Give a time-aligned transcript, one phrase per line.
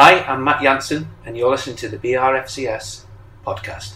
[0.00, 3.02] Hi, I'm Matt Jansen, and you're listening to the BRFCS
[3.44, 3.94] podcast.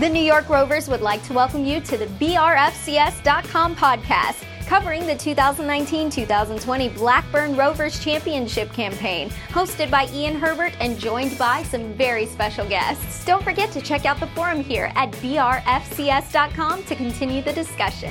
[0.00, 5.14] The New York Rovers would like to welcome you to the BRFCS.com podcast, covering the
[5.14, 12.26] 2019 2020 Blackburn Rovers Championship campaign, hosted by Ian Herbert and joined by some very
[12.26, 13.24] special guests.
[13.24, 18.10] Don't forget to check out the forum here at BRFCS.com to continue the discussion.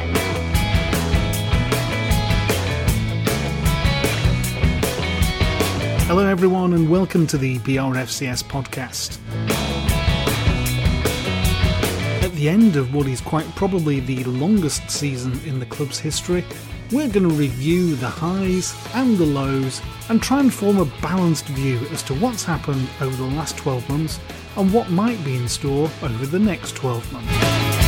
[6.06, 9.93] Hello, everyone, and welcome to the BRFCS podcast.
[12.44, 16.44] The end of what is quite probably the longest season in the club's history,
[16.92, 21.46] we're going to review the highs and the lows and try and form a balanced
[21.46, 24.20] view as to what's happened over the last 12 months
[24.58, 27.83] and what might be in store over the next 12 months.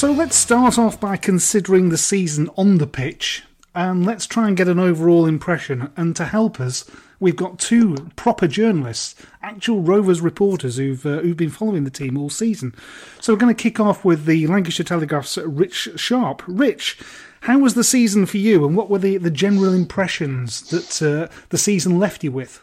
[0.00, 3.44] So let's start off by considering the season on the pitch,
[3.74, 5.92] and let's try and get an overall impression.
[5.94, 6.90] And to help us,
[7.20, 12.16] we've got two proper journalists, actual Rovers reporters who've uh, who've been following the team
[12.16, 12.74] all season.
[13.20, 16.42] So we're going to kick off with the Lancashire Telegraph's Rich Sharpe.
[16.46, 16.98] Rich,
[17.42, 21.30] how was the season for you, and what were the, the general impressions that uh,
[21.50, 22.62] the season left you with?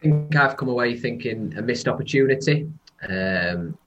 [0.00, 2.68] I think I've come away thinking a missed opportunity.
[3.08, 3.78] Um,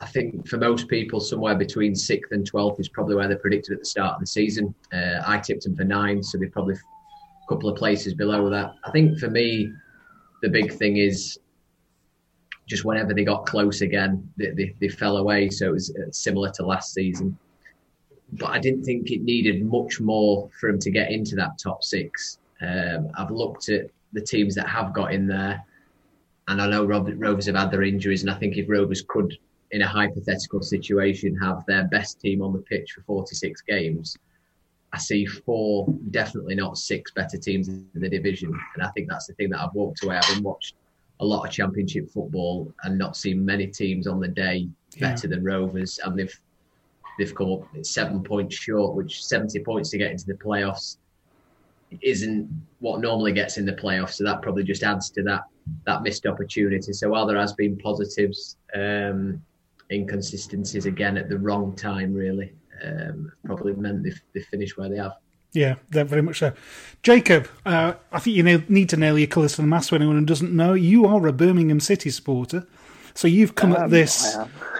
[0.00, 3.74] I think for most people, somewhere between sixth and twelfth is probably where they predicted
[3.74, 4.74] at the start of the season.
[4.92, 8.74] Uh, I tipped them for nine, so they're probably a couple of places below that.
[8.84, 9.70] I think for me,
[10.40, 11.38] the big thing is
[12.66, 15.50] just whenever they got close again, they, they, they fell away.
[15.50, 17.36] So it was uh, similar to last season.
[18.32, 21.84] But I didn't think it needed much more for them to get into that top
[21.84, 22.38] six.
[22.62, 25.62] Um, I've looked at the teams that have got in there,
[26.48, 29.36] and I know Rovers have had their injuries, and I think if Rovers could
[29.72, 34.16] in a hypothetical situation, have their best team on the pitch for 46 games,
[34.92, 38.58] I see four, definitely not six better teams in the division.
[38.74, 40.16] And I think that's the thing that I've walked away.
[40.16, 40.74] I've watched
[41.20, 44.68] a lot of championship football and not seen many teams on the day
[45.00, 45.36] better yeah.
[45.36, 45.98] than Rovers.
[46.04, 46.40] And they've
[47.18, 50.98] they've come up seven points short, which 70 points to get into the playoffs
[52.00, 52.48] isn't
[52.80, 54.14] what normally gets in the playoffs.
[54.14, 55.44] So that probably just adds to that
[55.86, 56.92] that missed opportunity.
[56.92, 59.42] So while there has been positives, um,
[59.92, 62.52] inconsistencies again at the wrong time, really.
[62.84, 65.12] Um, probably meant they've, they've finished where they have.
[65.52, 66.52] Yeah, they're very much so.
[67.02, 70.18] Jaquob, uh, I think you need to nail your colours to the mast for anyone
[70.18, 70.72] who doesn't know.
[70.72, 72.66] You are a Birmingham City supporter,
[73.14, 74.36] so you've come um, at this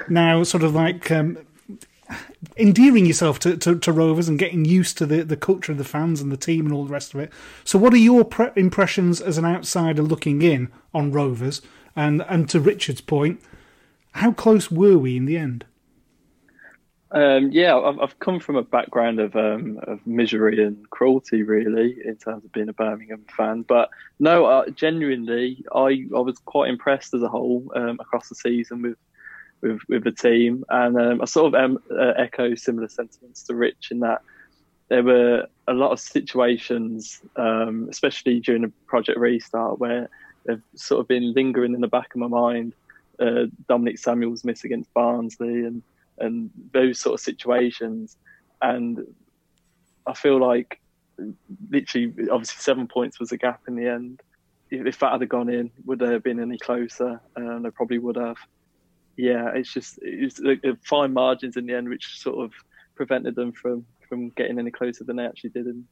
[0.08, 1.38] now sort of like um,
[2.56, 5.84] endearing yourself to, to, to, Rovers and getting used to the, the culture of the
[5.84, 7.30] fans and the team and all the rest of it.
[7.64, 11.60] So, what are your pre- impressions as an outsider looking in on Rovers?
[11.94, 13.40] And and to Richard's point,
[14.12, 15.64] how close were we in the end?
[17.10, 21.96] Um, yeah, I've, I've come from a background of, um, of misery and cruelty, really,
[22.02, 23.62] in terms of being a Birmingham fan.
[23.62, 28.34] But no, uh, genuinely, I, I was quite impressed as a whole um, across the
[28.34, 28.96] season with
[29.60, 33.54] with, with the team, and um, I sort of um, uh, echo similar sentiments to
[33.54, 34.22] Rich in that
[34.88, 40.10] there were a lot of situations, um, especially during the project restart, where
[40.44, 42.74] they've sort of been lingering in the back of my mind.
[43.22, 45.82] Uh, Dominic Samuel's miss against Barnsley and
[46.18, 48.16] and those sort of situations.
[48.60, 49.06] And
[50.06, 50.80] I feel like
[51.70, 54.20] literally, obviously, seven points was a gap in the end.
[54.70, 57.20] If, if that had gone in, would there have been any closer?
[57.36, 58.36] Um, they probably would have.
[59.16, 60.40] Yeah, it's just it's
[60.84, 62.52] fine margins in the end, which sort of
[62.94, 65.86] prevented them from from getting any closer than they actually did in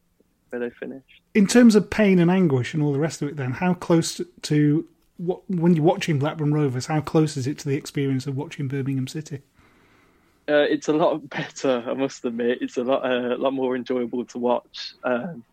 [0.51, 1.23] where they finished.
[1.35, 4.21] In terms of pain and anguish and all the rest of it, then how close
[4.43, 4.89] to
[5.21, 6.87] what when you're watching Blackburn Rovers?
[6.87, 9.43] How close is it to the experience of watching Birmingham City?
[10.49, 12.59] Uh, it's a lot better, I must admit.
[12.63, 14.95] It's a lot, uh, a lot more enjoyable to watch.
[15.05, 15.45] Um,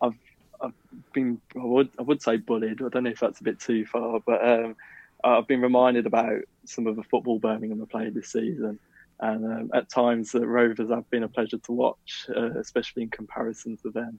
[0.00, 0.14] I've,
[0.60, 0.72] I've
[1.12, 2.82] been, I would, I would say bullied.
[2.82, 4.76] I don't know if that's a bit too far, but um,
[5.22, 8.78] I've been reminded about some of the football Birmingham have played this season,
[9.20, 13.10] and um, at times the Rovers have been a pleasure to watch, uh, especially in
[13.10, 14.18] comparison to them.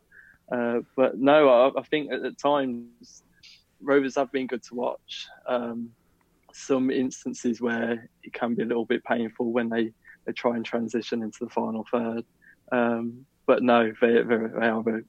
[0.51, 3.22] Uh, but no, I, I think at, at, times
[3.83, 5.27] Rovers have been good to watch.
[5.47, 5.91] Um,
[6.53, 9.91] some instances where it can be a little bit painful when they
[10.25, 12.24] they try and transition into the final third.
[12.71, 15.03] Um, but no, they, they, they are very,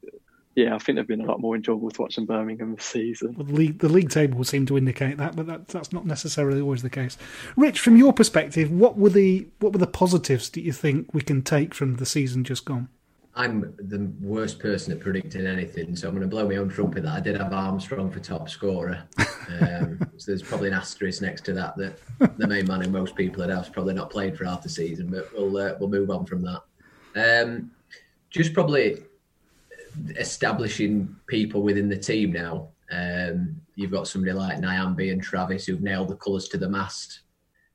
[0.57, 3.35] yeah, I think they've been a lot more enjoyable to watch than Birmingham this season.
[3.37, 6.07] Well, the, league, the league table would seem to indicate that, but that, that's not
[6.07, 7.17] necessarily always the case.
[7.57, 11.23] Rich, from your perspective, what were the what were the positives that you think we
[11.23, 12.89] can take from the season just gone?
[13.37, 17.03] I'm the worst person at predicting anything, so I'm going to blow my own trumpet
[17.03, 19.03] that I did have Armstrong for top scorer.
[19.49, 21.99] Um, so there's probably an asterisk next to that that
[22.39, 25.11] the main man who most people at house probably not played for half the season,
[25.11, 26.63] but we'll uh, we'll move on from that.
[27.17, 27.73] Um,
[28.31, 29.03] just probably
[30.17, 32.69] establishing people within the team now.
[32.91, 37.23] Um, you've got somebody like Nyambe and Travis who've nailed the colours to the mast.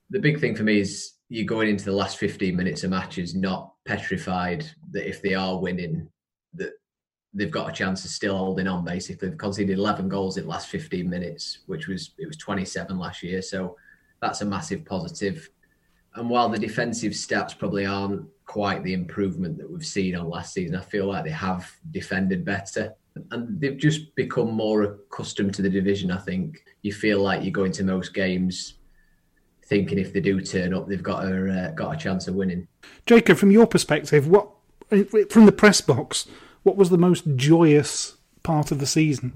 [0.09, 3.35] The big thing for me is you're going into the last 15 minutes of matches
[3.35, 6.07] not petrified that if they are winning,
[6.53, 6.73] that
[7.33, 8.85] they've got a chance of still holding on.
[8.85, 12.99] Basically, they've conceded 11 goals in the last 15 minutes, which was it was 27
[12.99, 13.41] last year.
[13.41, 13.75] So
[14.21, 15.49] that's a massive positive.
[16.13, 20.53] And while the defensive stats probably aren't quite the improvement that we've seen on last
[20.53, 22.93] season, I feel like they have defended better.
[23.31, 26.11] And they've just become more accustomed to the division.
[26.11, 28.75] I think you feel like you go into most games
[29.69, 32.67] thinking if they do turn up, they've got a uh, got a chance of winning.
[33.05, 34.49] Jaquob, from your perspective, what
[35.29, 36.27] from the press box,
[36.63, 39.33] what was the most joyous part of the season?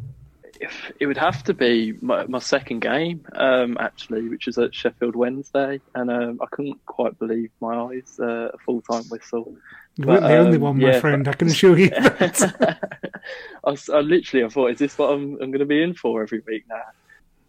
[0.99, 5.15] It would have to be my, my second game, um, actually, which was at Sheffield
[5.15, 8.17] Wednesday, and um, I couldn't quite believe my eyes.
[8.19, 9.55] Uh, a full time whistle.
[9.95, 11.25] You weren't the only um, one, my yeah, friend.
[11.25, 11.35] But...
[11.35, 11.91] I can assure you.
[11.95, 12.77] I,
[13.65, 16.41] I, literally, I thought, is this what I'm, I'm going to be in for every
[16.47, 16.81] week now?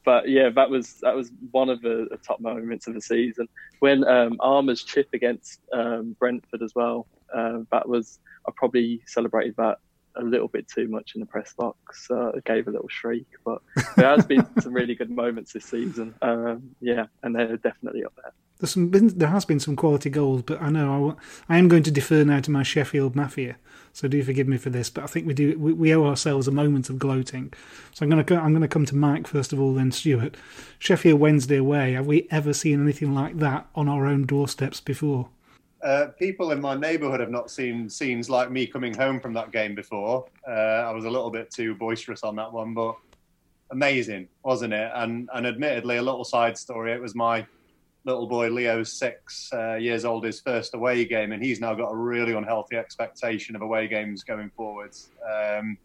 [0.04, 3.48] But yeah, that was that was one of the, the top moments of the season
[3.80, 7.06] when um, Armer's chip against um, Brentford as well.
[7.34, 9.78] Uh, that was I probably celebrated that
[10.16, 12.06] a little bit too much in the press box.
[12.10, 13.60] Uh, it gave a little shriek, but
[13.96, 16.14] there has been some really good moments this season.
[16.22, 18.32] Um, yeah, and they're definitely up there.
[18.58, 21.16] There's some, there has been some quality goals, but I know
[21.48, 23.56] I, I am going to defer now to my Sheffield Mafia.
[23.92, 26.48] So do forgive me for this, but I think we do we, we owe ourselves
[26.48, 27.52] a moment of gloating.
[27.92, 30.36] So I'm going to I'm going to come to Mike first of all, then Stuart.
[30.81, 31.93] Sheffield Wednesday away.
[31.93, 35.29] Have we ever seen anything like that on our own doorsteps before?
[35.81, 39.52] Uh, people in my neighbourhood have not seen scenes like me coming home from that
[39.52, 40.26] game before.
[40.48, 42.96] Uh, I was a little bit too boisterous on that one, but
[43.70, 44.90] amazing, wasn't it?
[44.94, 46.93] And and admittedly, a little side story.
[46.93, 47.46] It was my
[48.05, 51.91] little boy Leo's six uh, years old, his first away game, and he's now got
[51.91, 55.11] a really unhealthy expectation of away games going forwards.
[55.27, 55.79] Um,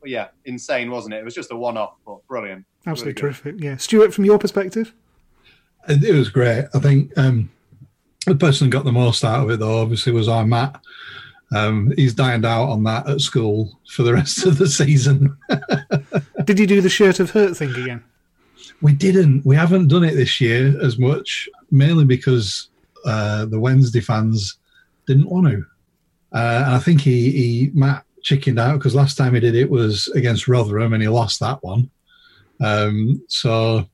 [0.00, 1.18] but yeah, insane, wasn't it?
[1.18, 2.64] It was just a one-off, but brilliant.
[2.86, 3.60] Absolutely really terrific.
[3.60, 4.94] Yeah, Stuart, from your perspective,
[5.88, 6.66] it was great.
[6.74, 7.50] I think um,
[8.26, 10.80] the person who got the most out of it, though, obviously, was our Matt.
[11.54, 15.36] Um, he's dined out on that at school for the rest of the season.
[16.44, 18.02] Did you do the shirt of hurt thing again?
[18.82, 19.46] We didn't.
[19.46, 22.68] We haven't done it this year as much mainly because
[23.04, 24.58] uh, the Wednesday fans
[25.06, 25.64] didn't want to.
[26.32, 29.70] Uh, and I think he, he Matt chickened out because last time he did it
[29.70, 31.90] was against Rotherham and he lost that one.
[32.60, 33.88] Um, so,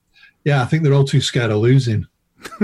[0.45, 2.07] yeah, I think they're all too scared of losing.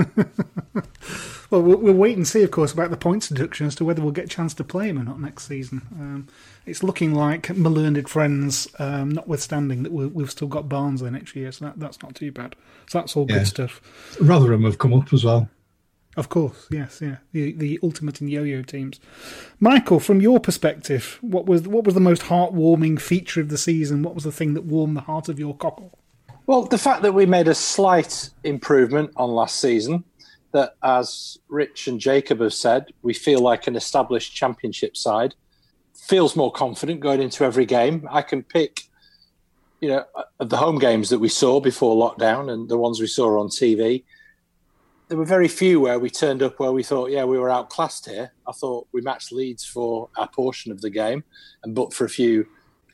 [1.50, 4.12] well, we'll wait and see, of course, about the points deduction as to whether we'll
[4.12, 5.82] get a chance to play him or not next season.
[5.92, 6.28] Um,
[6.68, 11.34] it's looking like my learned friends, um, notwithstanding that we have still got Barnsley next
[11.34, 12.54] year, so that, that's not too bad.
[12.88, 13.38] So that's all yeah.
[13.38, 14.16] good stuff.
[14.20, 15.48] Rotherham have come up as well.
[16.16, 17.18] Of course, yes, yeah.
[17.30, 18.98] The the ultimate and yo-yo teams.
[19.60, 24.02] Michael, from your perspective, what was what was the most heartwarming feature of the season?
[24.02, 25.96] What was the thing that warmed the heart of your cockle?
[26.46, 30.02] Well, the fact that we made a slight improvement on last season,
[30.52, 35.34] that as Rich and Jaquob have said, we feel like an established championship side,
[35.98, 38.08] feels more confident going into every game.
[38.10, 38.82] I can pick,
[39.80, 43.06] you know, uh, the home games that we saw before lockdown and the ones we
[43.06, 44.04] saw on TV
[45.08, 48.06] there were very few where we turned up where we thought, yeah, we were outclassed
[48.06, 48.32] here.
[48.46, 51.24] I thought we matched Leeds for our portion of the game,
[51.64, 52.46] and but for a few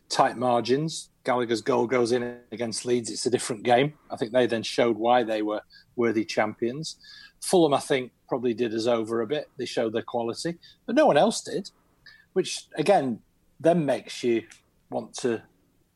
[0.09, 3.11] tight margins, Gallagher's goal goes in against Leeds.
[3.11, 3.95] It's a different game.
[4.11, 5.63] I think they then showed why they were
[5.97, 6.97] worthy champions.
[7.41, 9.51] Fulham, I think, probably did us over a bit.
[9.57, 10.57] They showed their quality,
[10.87, 11.71] but no one else did,
[12.35, 13.21] which again
[13.59, 14.45] then makes you
[14.91, 15.43] want to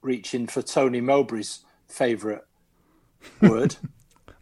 [0.00, 2.42] reach in for Tony Mowbray's favourite
[3.42, 3.76] word.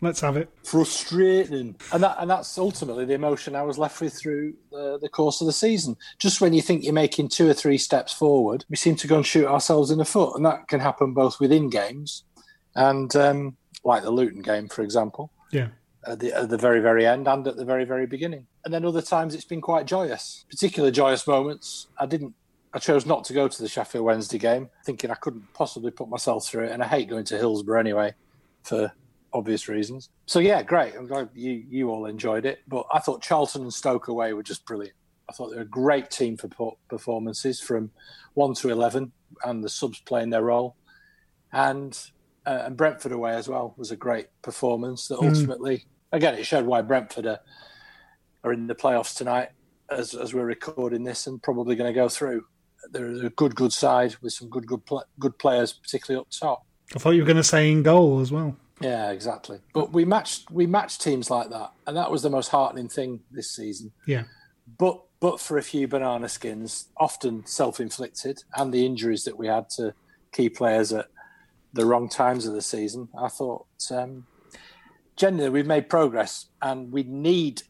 [0.02, 0.50] Let's have it.
[0.62, 5.08] Frustrating, and that and that's ultimately the emotion I was left with through the, the
[5.08, 5.96] course of the season.
[6.18, 9.16] Just when you think you're making two or three steps forward, we seem to go
[9.16, 12.24] and shoot ourselves in the foot, and that can happen both within games
[12.74, 15.32] and um, like the Luton game, for example.
[15.50, 15.68] Yeah.
[16.06, 18.46] At the, at the very, very end and at the very, very beginning.
[18.64, 21.88] And then other times it's been quite joyous, particular joyous moments.
[21.98, 22.34] I didn't
[22.76, 26.10] I chose not to go to the Sheffield Wednesday game, thinking I couldn't possibly put
[26.10, 26.72] myself through it.
[26.72, 28.14] And I hate going to Hillsborough anyway
[28.64, 28.92] for
[29.32, 30.10] obvious reasons.
[30.26, 30.94] So yeah, great.
[30.94, 32.60] I'm glad you you all enjoyed it.
[32.68, 34.94] But I thought Charlton and Stoke away were just brilliant.
[35.26, 37.90] I thought they were a great team for performances from
[38.34, 39.10] one to eleven,
[39.42, 40.76] and the subs playing their role.
[41.52, 41.98] And
[42.44, 45.08] uh, and Brentford away as well was a great performance.
[45.08, 45.84] That ultimately, mm.
[46.12, 47.40] Again, it showed why Brentford are,
[48.44, 49.50] are in the playoffs tonight,
[49.90, 52.44] as as we're recording this, and probably going to go through.
[52.90, 56.64] They're a good, good side with some good, good, pl- good players, particularly up top.
[56.94, 58.56] I thought you were going to say in goal as well.
[58.80, 59.58] Yeah, exactly.
[59.72, 63.20] But we matched we matched teams like that, and that was the most heartening thing
[63.30, 63.92] this season.
[64.06, 64.24] Yeah.
[64.78, 69.46] But but for a few banana skins, often self inflicted, and the injuries that we
[69.46, 69.94] had to
[70.32, 71.06] key players at
[71.72, 74.26] the wrong times of the season, I thought um,
[75.16, 77.62] generally we've made progress, and we need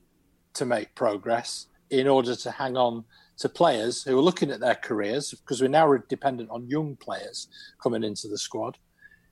[0.54, 3.04] to make progress in order to hang on
[3.38, 7.48] to players who are looking at their careers because we're now dependent on young players
[7.78, 8.78] coming into the squad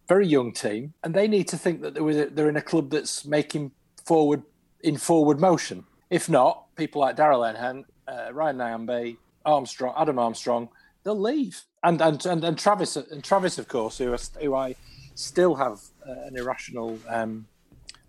[0.08, 3.72] very young team, and they need to think that they're in a club that's making
[4.04, 4.42] forward
[4.80, 5.84] in forward motion.
[6.10, 9.16] If not, people like Darragh Lenihan, uh, Ryan Nyambe,
[9.46, 10.68] Armstrong, Adam Armstrong,
[11.02, 14.76] they'll leave, and and and, and Travis and Travis, of course, who, are, who I
[15.14, 17.46] still have uh, an irrational um,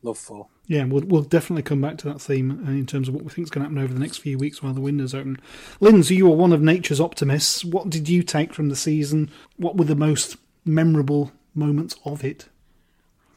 [0.05, 0.47] love for.
[0.67, 3.29] Yeah, we'll, we'll definitely come back to that theme uh, in terms of what we
[3.29, 5.39] think is going to happen over the next few weeks while the window's open.
[5.79, 7.65] Lindsay, you are one of nature's optimists.
[7.65, 9.29] What did you take from the season?
[9.57, 12.47] What were the most memorable moments of it?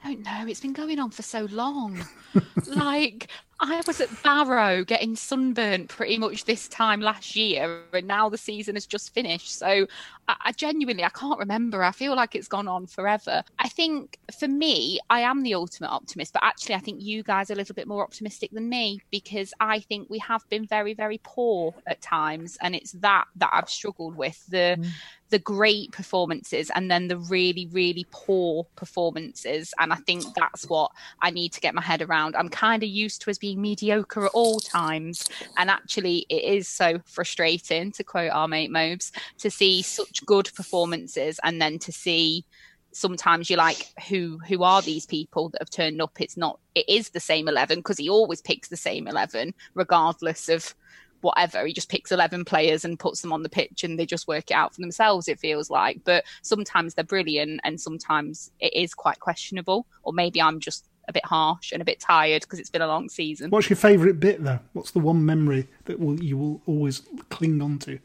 [0.04, 0.46] I don't know.
[0.46, 2.06] It's been going on for so long.
[2.66, 3.28] like
[3.60, 8.38] I was at Barrow getting sunburnt pretty much this time last year, and now the
[8.38, 9.50] season has just finished.
[9.50, 9.86] So
[10.28, 11.82] I, I, genuinely I can't remember.
[11.82, 13.42] I feel like it's gone on forever.
[13.58, 17.50] I think for me, I am the ultimate optimist, but actually I think you guys
[17.50, 20.94] are a little bit more optimistic than me because I think we have been very,
[20.94, 24.76] very poor at times, and it's that that I've struggled with the.
[24.78, 24.86] Mm
[25.30, 30.90] the great performances and then the really really poor performances and i think that's what
[31.20, 34.26] i need to get my head around i'm kind of used to us being mediocre
[34.26, 39.50] at all times and actually it is so frustrating to quote our mate mobes to
[39.50, 42.44] see such good performances and then to see
[42.92, 46.88] sometimes you're like who who are these people that have turned up it's not it
[46.88, 50.74] is the same 11 because he always picks the same 11 regardless of
[51.20, 51.66] whatever.
[51.66, 54.50] He just picks 11 players and puts them on the pitch and they just work
[54.50, 56.00] it out for themselves, it feels like.
[56.04, 59.86] But sometimes they're brilliant and sometimes it is quite questionable.
[60.02, 62.86] Or maybe I'm just a bit harsh and a bit tired because it's been a
[62.86, 63.50] long season.
[63.50, 64.60] What's your favourite bit, though?
[64.74, 67.98] What's the one memory that will you will always cling on to?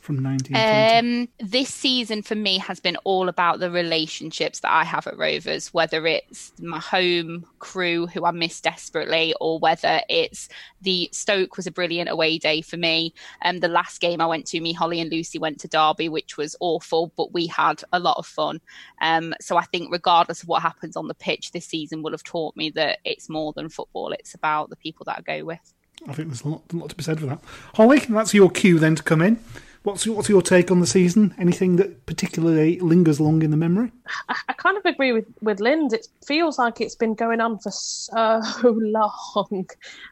[0.00, 0.98] From 1920?
[0.98, 5.18] Um, this season for me has been all about the relationships that I have at
[5.18, 10.48] Rovers, whether it's my home crew who I miss desperately, or whether it's
[10.80, 13.12] the Stoke was a brilliant away day for me.
[13.42, 16.38] Um, the last game I went to, me, Hollie, and Lucy went to Derby, which
[16.38, 18.62] was awful, but we had a lot of fun.
[19.02, 22.24] Um, so I think, regardless of what happens on the pitch, this season will have
[22.24, 25.74] taught me that it's more than football; it's about the people that I go with.
[26.08, 27.40] I think there's a lot, a lot to be said for that.
[27.74, 29.38] Hollie, that's your cue then to come in.
[29.82, 31.34] What's what's your take on the season?
[31.38, 33.90] Anything that particularly lingers long in the memory?
[34.28, 35.94] I, I kind of agree with with Lind.
[35.94, 39.66] It feels like it's been going on for so long,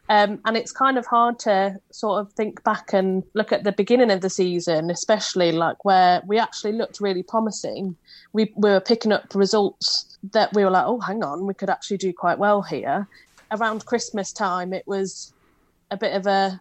[0.09, 3.71] um, and it's kind of hard to sort of think back and look at the
[3.71, 7.95] beginning of the season, especially like where we actually looked really promising.
[8.33, 11.69] We, we were picking up results that we were like, oh, hang on, we could
[11.69, 13.07] actually do quite well here.
[13.51, 15.31] Around Christmas time, it was
[15.91, 16.59] a bit of a,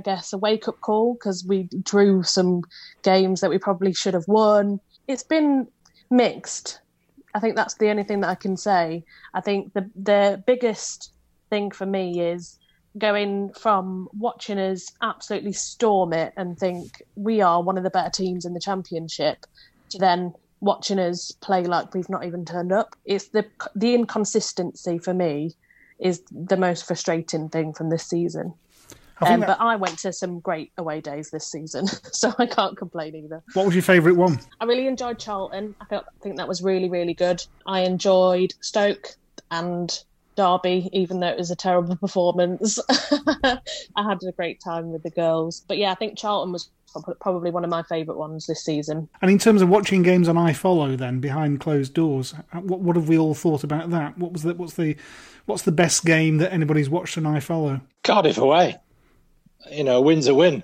[0.00, 2.62] I guess, a wake up call because we drew some
[3.02, 4.80] games that we probably should have won.
[5.06, 5.66] It's been
[6.10, 6.80] mixed.
[7.34, 9.04] I think that's the only thing that I can say.
[9.34, 11.12] I think the the biggest
[11.50, 12.58] thing for me is
[12.96, 18.10] going from watching us absolutely storm it and think we are one of the better
[18.10, 19.44] teams in the championship
[19.90, 22.96] to then watching us play like we've not even turned up.
[23.04, 25.52] It's the the inconsistency for me
[25.98, 28.54] is the most frustrating thing from this season.
[29.20, 32.46] I Um, think but I went to some great away days this season, so I
[32.46, 33.42] can't complain either.
[33.54, 34.40] What was your favourite one?
[34.60, 35.74] I really enjoyed Charlton.
[35.80, 37.44] I felt, I think that was really, really good.
[37.66, 39.16] I enjoyed Stoke
[39.50, 40.02] and
[40.36, 42.78] Derby, even though it was a terrible performance.
[43.44, 43.58] I
[43.96, 45.64] had a great time with the girls.
[45.68, 46.70] But yeah, I think Charlton was
[47.20, 49.08] probably one of my favourite ones this season.
[49.22, 52.96] And in terms of watching games on iFollow, then behind closed doors, uh, what, what
[52.96, 54.18] have we all thought about that?
[54.18, 54.96] What was the, what's the
[55.46, 57.80] what's the best game that anybody's watched on iFollow?
[58.02, 58.76] Cardiff away.
[59.70, 60.62] You know, a win's a win,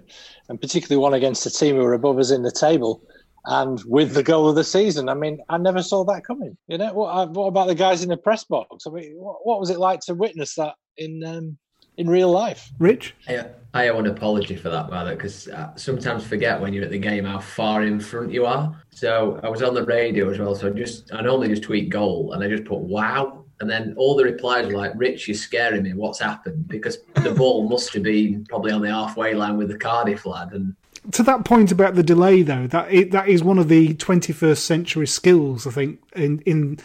[0.49, 3.03] and particularly one against a team who are above us in the table,
[3.45, 5.09] and with the goal of the season.
[5.09, 6.57] I mean, I never saw that coming.
[6.69, 8.87] You know, what, uh, what about the guys in the press box?
[8.87, 11.59] I mean, what, what was it like to witness that in um,
[11.97, 12.71] in real life?
[12.79, 16.85] Rich, I, I owe an apology for that, rather, because I sometimes forget when you're
[16.85, 18.83] at the game how far in front you are.
[18.91, 21.89] So I was on the radio as well, so I just I normally just tweet
[21.89, 25.35] goal, and I just put wow, and then all the replies were like, "Rich, you're
[25.35, 25.93] scaring me.
[25.93, 29.79] What's happened?" Because the ball must have been probably on the halfway line with the
[29.79, 30.75] Cardiff lad, and
[31.13, 34.59] To that point about the delay, though, that it, that is one of the 21st
[34.59, 36.79] century skills, I think, in in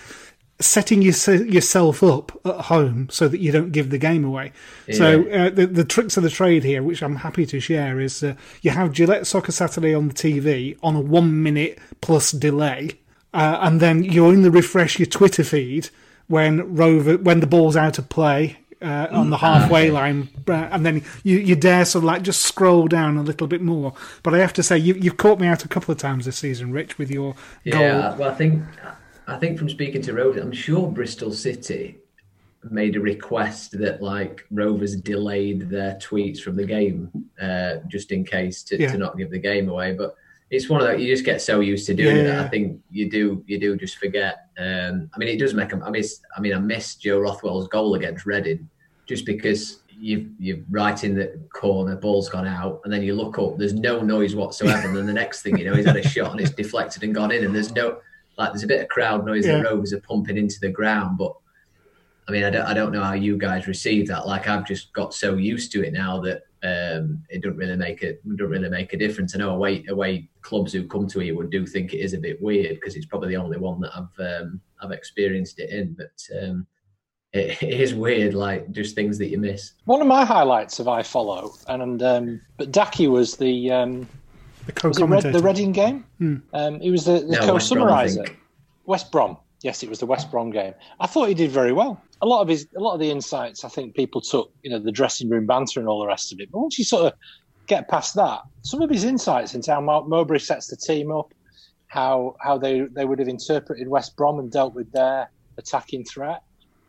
[0.61, 1.13] setting your,
[1.43, 4.51] yourself up at home so that you don't give the game away.
[4.91, 8.23] So uh, the the tricks of the trade here, which I'm happy to share, is
[8.23, 12.91] uh, you have Gillette Soccer Saturday on the TV on a one minute plus delay,
[13.33, 15.89] uh, and then you only refresh your Twitter feed
[16.31, 18.57] when Rover when the ball's out of play.
[18.83, 22.41] Uh, on the halfway line, uh, and then you, you dare sort of like just
[22.41, 23.93] scroll down a little bit more.
[24.23, 26.39] But I have to say, you, you've caught me out a couple of times this
[26.39, 28.15] season, Rich, with your Yeah, goal.
[28.17, 28.63] well, I think
[29.27, 31.99] I think from speaking to Rovers, I'm sure Bristol City
[32.71, 38.25] made a request that like Rovers delayed their tweets from the game uh, just in
[38.25, 38.91] case to, Yeah.
[38.93, 39.93] to not give the game away.
[39.93, 40.15] But
[40.51, 42.45] it's one of that you just get so used to doing Yeah, it.
[42.45, 44.47] I think you do you do just forget.
[44.59, 45.73] Um, I mean, it does make.
[45.73, 46.19] I miss.
[46.37, 48.69] I mean, I missed Joe Rothwell's goal against Reading
[49.07, 49.79] just because.
[50.03, 53.75] You, you're right in the corner, ball's gone out, and then you look up, there's
[53.75, 54.87] no noise whatsoever.
[54.87, 57.13] And then the next thing you know, he's had a shot and it's deflected and
[57.13, 57.99] gone in, and there's no,
[58.35, 59.57] like, there's a bit of crowd noise Yeah.
[59.57, 61.19] the Rovers are pumping into the ground.
[61.19, 61.35] But
[62.27, 64.25] I mean, I don't, I don't know how you guys receive that.
[64.25, 68.03] Like, I've just got so used to it now that um, it doesn't really make
[68.03, 69.35] it doesn't really make a difference.
[69.35, 72.19] I know away away clubs who come to here would do think it is a
[72.19, 75.93] bit weird because it's probably the only one that I've um, I've experienced it in.
[75.97, 76.67] But um,
[77.33, 79.73] it, it is weird, like just things that you miss.
[79.85, 84.07] One of my highlights of iFollow, and um, but Daki was the um,
[84.67, 85.31] the was Red, co-commentator.
[85.39, 86.05] the Reading game.
[86.19, 86.35] Hmm.
[86.53, 88.25] Um, he was the, the No, West Brom, I co-summariser.
[88.25, 88.39] think.
[88.85, 89.37] West Brom.
[89.63, 90.73] Yes, it was the West Brom game.
[90.99, 92.01] I thought he did very well.
[92.21, 94.79] A lot of his, a lot of the insights, I think people took, you know,
[94.79, 96.51] the dressing room banter and all the rest of it.
[96.51, 97.13] But once you sort of
[97.67, 101.33] get past that, some of his insights into how Mark Mowbray sets the team up,
[101.87, 106.41] how how they they would have interpreted West Brom and dealt with their attacking threat.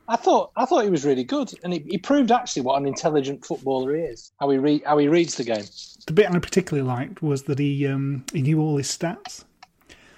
[0.09, 2.87] I thought I thought he was really good, and he, he proved actually what an
[2.87, 4.33] intelligent footballer he is.
[4.39, 5.65] How he read how he reads the game.
[6.07, 9.45] The bit I particularly liked was that he um, he knew all his stats.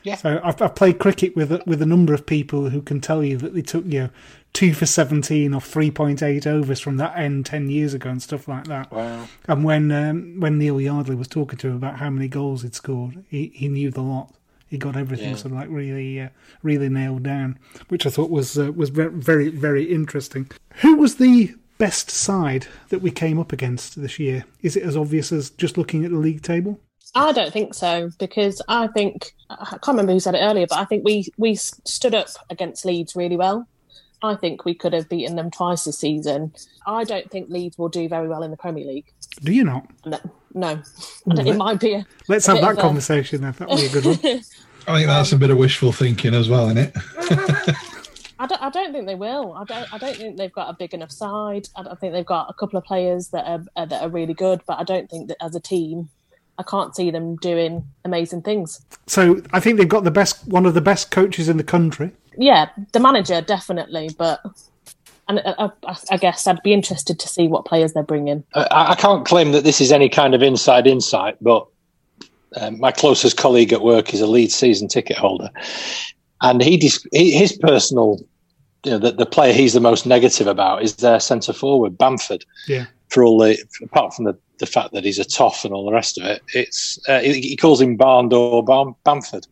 [0.02, 0.16] Yeah.
[0.16, 3.22] So I've, I've played cricket with a- with a number of people who can tell
[3.24, 4.10] you that they took you know
[4.54, 8.22] two for seventeen or three point eight overs from that end ten years ago and
[8.22, 8.90] stuff like that.
[8.90, 9.28] Wow.
[9.46, 12.74] And when um, when Neil Yardley was talking to him about how many goals he'd
[12.74, 14.32] scored, he, he knew the lot.
[14.68, 15.36] He got everything Yeah.
[15.36, 16.28] sort of like really uh,
[16.62, 20.50] really nailed down, which I thought was uh, was very very interesting.
[20.76, 24.44] Who was the best side that we came up against this year?
[24.62, 26.80] Is it as obvious as just looking at the league table?
[27.16, 30.78] I don't think so because I think I can't remember who said it earlier, but
[30.78, 33.68] I think we we stood up against Leeds really well.
[34.24, 36.52] I think we could have beaten them twice this season.
[36.86, 39.12] I don't think Leeds will do very well in the Premier League.
[39.42, 39.86] Do you not?
[40.06, 40.18] No,
[40.54, 40.68] no.
[40.68, 40.74] I
[41.40, 41.94] it Let- might be.
[41.94, 43.52] A, Let's a have bit that of a- conversation then.
[43.58, 44.18] That would be a good one.
[44.86, 46.92] I think that's a bit of wishful thinking as well, isn't it?
[48.38, 49.54] I don't, I don't think they will.
[49.54, 49.94] I don't.
[49.94, 51.68] I don't think they've got a big enough side.
[51.76, 54.34] I don't think they've got a couple of players that are uh, that are really
[54.34, 54.60] good.
[54.66, 56.10] But I don't think that as a team,
[56.58, 58.84] I can't see them doing amazing things.
[59.06, 62.12] So I think they've got the best, one of the best coaches in the country.
[62.36, 64.40] Yeah, the manager definitely, but
[65.28, 68.44] and I, I, I guess I'd be interested to see what players they're bringing.
[68.54, 71.66] I, I can't claim that this is any kind of inside insight, but
[72.56, 75.50] um, my closest colleague at work is a lead season ticket holder,
[76.42, 78.20] and he, dis- he his personal,
[78.84, 82.44] you know, the, the player he's the most negative about is their centre forward Bamford.
[82.68, 82.86] Yeah.
[83.14, 85.92] For all the apart from the, the fact that he's a toff and all the
[85.92, 89.46] rest of it, it's uh, he, he calls him barn door Bam- Bamford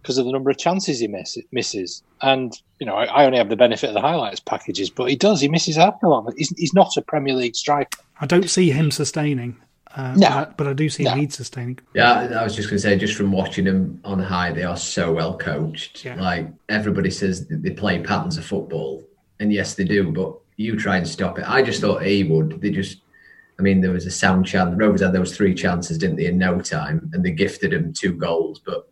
[0.00, 2.02] because of the number of chances he miss, misses.
[2.20, 5.16] And you know, I, I only have the benefit of the highlights packages, but he
[5.16, 5.40] does.
[5.40, 6.32] He misses out a lot.
[6.36, 7.98] He's, he's not a Premier League striker.
[8.20, 9.56] I don't see him sustaining.
[9.94, 10.28] Uh, No.
[10.28, 11.14] but, I, but I do see No.
[11.14, 11.78] Leeds sustaining.
[11.94, 14.76] Yeah, I was just going to say, just from watching them on high, they are
[14.76, 16.04] so well coached.
[16.04, 16.20] Yeah.
[16.20, 19.04] Like everybody says, they play patterns of football,
[19.38, 20.10] and yes, they do.
[20.10, 21.44] But you try and stop it.
[21.48, 22.60] I just thought he would.
[22.60, 22.98] They just,
[23.58, 24.70] I mean, there was a sound chance.
[24.70, 27.92] The Rovers had those three chances, didn't they, in no time, and they gifted him
[27.92, 28.60] two goals.
[28.64, 28.88] But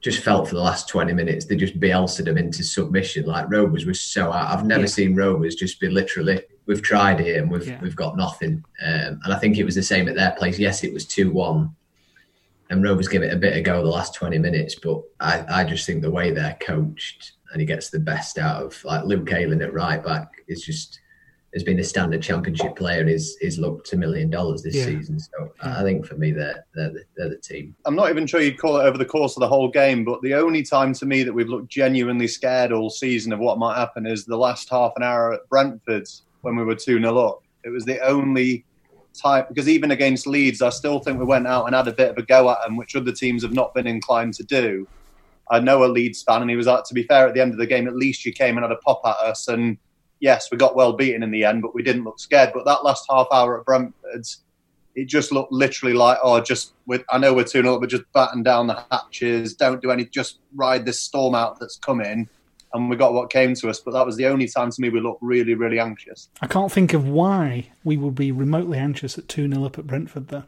[0.00, 3.26] just felt for the last twenty minutes they just Bielsa them into submission.
[3.26, 4.56] Like Rovers was so out.
[4.56, 4.86] I've never Yeah.
[4.86, 6.40] seen Rovers just be literally.
[6.66, 7.80] We've tried here and we've Yeah.
[7.82, 8.62] we've got nothing.
[8.84, 10.56] Um, and I think it was the same at their place.
[10.58, 11.74] Yes, it was two one
[12.70, 15.64] and Rovers give it a bit of go the last 20 minutes, but I, I
[15.64, 19.32] just think the way they're coached and he gets the best out of like Luke
[19.32, 21.00] Ayling at right back is just
[21.54, 24.84] has been a standard championship player and he's, he's looked a million dollars this Yeah.
[24.84, 25.18] season.
[25.18, 27.74] So I think for me they're they're the, they're the team.
[27.86, 30.20] I'm not even sure you'd call it over the course of the whole game, but
[30.22, 33.76] the only time to me that we've looked genuinely scared all season of what might
[33.78, 36.06] happen is the last half an hour at Brentford
[36.42, 37.42] when we were 2 0 up.
[37.64, 38.64] It was the only
[39.20, 42.10] time, because even against Leeds, I still think we went out and had a bit
[42.10, 44.86] of a go at them, which other teams have not been inclined to do.
[45.50, 47.52] I know a Leeds fan, and he was like, to be fair, at the end
[47.52, 49.48] of the game, at least you came and had a pop at us.
[49.48, 49.78] And
[50.20, 52.50] yes, we got well beaten in the end, but we didn't look scared.
[52.54, 54.26] But that last half hour at Brentford,
[54.94, 58.04] it just looked literally like, oh, just with, I know we're 2 0, but just
[58.12, 62.28] batten down the hatches, don't do any, just ride this storm out that's coming.
[62.74, 63.80] And we got what came to us.
[63.80, 66.28] But that was the only time to me we looked really, really anxious.
[66.42, 69.86] I can't think of why we would be remotely anxious at 2 0 up at
[69.86, 70.44] Brentford, though.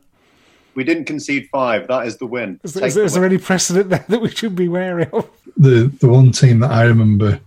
[0.75, 1.89] We didn't concede five.
[1.89, 2.61] That is the win.
[2.63, 4.69] Is, Take there- is, the there- is there any precedent there that we should be
[4.69, 5.29] wary of?
[5.57, 7.41] the the one team that I remember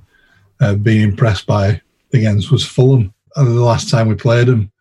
[0.59, 1.81] uh, being impressed by
[2.13, 3.13] against was Fulham.
[3.35, 4.71] The last time we played them,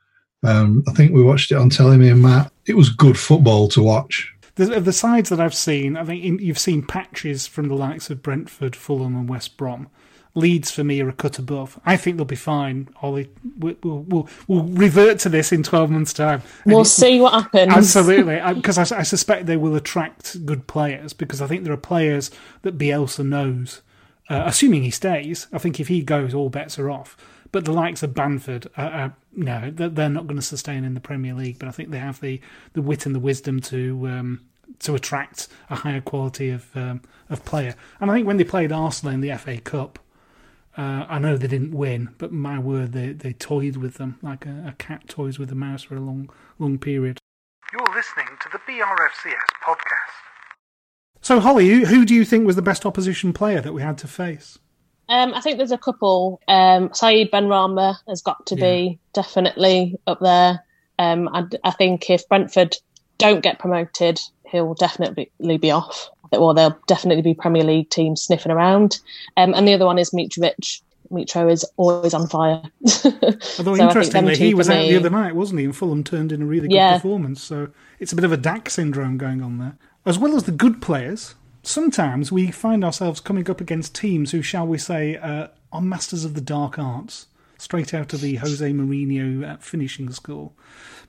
[0.42, 1.96] um, I think we watched it on telly.
[1.96, 2.52] Me and Matt.
[2.66, 4.32] It was good football to watch.
[4.56, 7.74] The, of the sides that I've seen, I think in, you've seen patches from the
[7.74, 9.88] likes of Brentford, Fulham, and West Brom.
[10.34, 11.78] Leeds for me are a cut above.
[11.84, 12.88] I think they'll be fine.
[13.02, 16.42] Ollie, we'll, we'll, we'll, we'll revert to this in twelve months' time.
[16.64, 17.72] And We'll it- see what happens.
[17.72, 21.78] Absolutely, because I, I suspect they will attract good players because I think there are
[21.78, 22.30] players
[22.62, 23.82] that Bielsa knows.
[24.28, 27.16] Uh, assuming he stays, I think if he goes, all bets are off.
[27.50, 31.00] But the likes of Bamford, uh, uh, no, they're, not going to sustain in the
[31.00, 31.58] Premier League.
[31.58, 32.40] But I think they have the,
[32.72, 34.40] the wit and the wisdom to um,
[34.78, 37.74] to attract a higher quality of um, of player.
[38.00, 39.98] And I think when they played Arsenal in the FA Cup,
[40.76, 44.46] uh, I know they didn't win, but my word, they, they toyed with them like
[44.46, 47.18] a, a cat toys with a mouse for a long long period.
[47.72, 50.31] You're listening to the BRFCS podcast.
[51.22, 53.96] So, Hollie, who, who do you think was the best opposition player that we had
[53.98, 54.58] to face?
[55.08, 56.40] Um, I think there's a couple.
[56.48, 60.64] Um, Said Benrahma has got to be definitely up there.
[60.98, 62.76] Um, I, I think if Brentford
[63.18, 66.10] don't get promoted, he'll definitely be off.
[66.32, 68.98] Or they'll definitely be Premier League teams sniffing around.
[69.36, 70.80] Um, and the other one is Mitrovic.
[71.10, 72.62] Mitro is always on fire.
[73.04, 75.66] Although, So I think them interestingly, he was out me- the other night, wasn't he?
[75.66, 76.94] And Fulham turned in a really good Yeah.
[76.94, 77.42] performance.
[77.42, 77.68] So,
[78.00, 79.76] it's a bit of a Dack syndrome going on there.
[80.04, 84.42] As well as the good players, sometimes we find ourselves coming up against teams who,
[84.42, 88.68] shall we say, uh, are masters of the dark arts, straight out of the Jose
[88.72, 90.54] Mourinho uh, finishing school.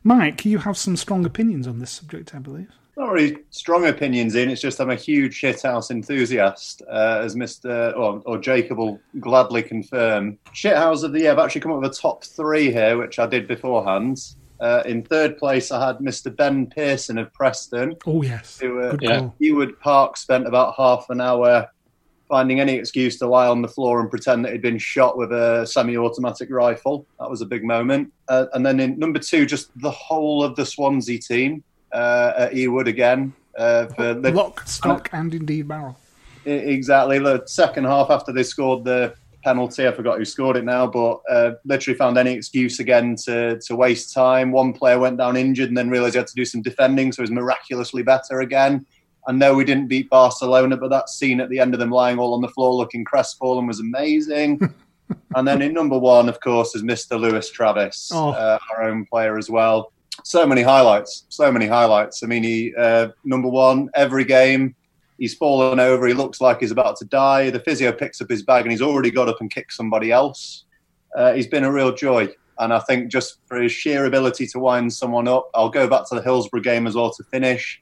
[0.04, 2.70] Mike, you have some strong opinions on this subject, I believe.
[2.96, 4.52] Not really strong opinions in.
[4.52, 7.98] It's just I'm a huge shithouse enthusiast, uh, as Mr.
[7.98, 10.38] Or, or Jaquob will gladly confirm.
[10.54, 11.32] Shithouse of the year.
[11.32, 14.20] I've actually come up with a top three here, which I did beforehand.
[14.64, 16.34] Uh, in third place, I had Mr.
[16.34, 17.98] Ben Pearson of Preston.
[18.08, 18.60] Oh, yes.
[18.60, 19.36] Who, uh, Good call.
[19.42, 21.68] Ewood Park spent about half an hour
[22.30, 25.34] finding any excuse to lie on the floor and pretend that he'd been shot with
[25.34, 27.06] a semi-automatic rifle.
[27.20, 28.14] That was a big moment.
[28.30, 32.54] Uh, and then in number two, just the whole of the Swansea team uh, at
[32.54, 33.34] Ewood again.
[33.58, 36.00] Uh, for the, Lock, stock, and indeed barrel.
[36.46, 37.20] Exactly.
[37.20, 41.22] The second half after they scored the penalty, I forgot who scored it now, but
[41.30, 44.52] uh, literally found any excuse again to to waste time.
[44.52, 47.22] One player went down injured and then realised he had to do some defending, so
[47.22, 48.86] he was miraculously better again.
[49.28, 52.20] I know we didn't beat Barcelona, but that scene at the end of them lying
[52.20, 54.60] all on the floor looking crestfallen was amazing.
[55.36, 57.20] and then in number one, of course, is Mr.
[57.20, 58.32] Lewis Travis, Oh.
[58.32, 59.92] uh, our own player as well.
[60.26, 62.22] So many highlights, so many highlights.
[62.24, 64.76] I mean, he uh, number one every game.
[65.18, 66.08] He's fallen over.
[66.08, 67.50] He looks like he's about to die.
[67.50, 70.66] The physio picks up his bag and he's already got up and kicked somebody else.
[71.16, 72.30] Uh, he's been a real joy.
[72.60, 76.08] And I think just for his sheer ability to wind someone up, I'll go back
[76.10, 77.82] to the Hillsborough game as well to finish.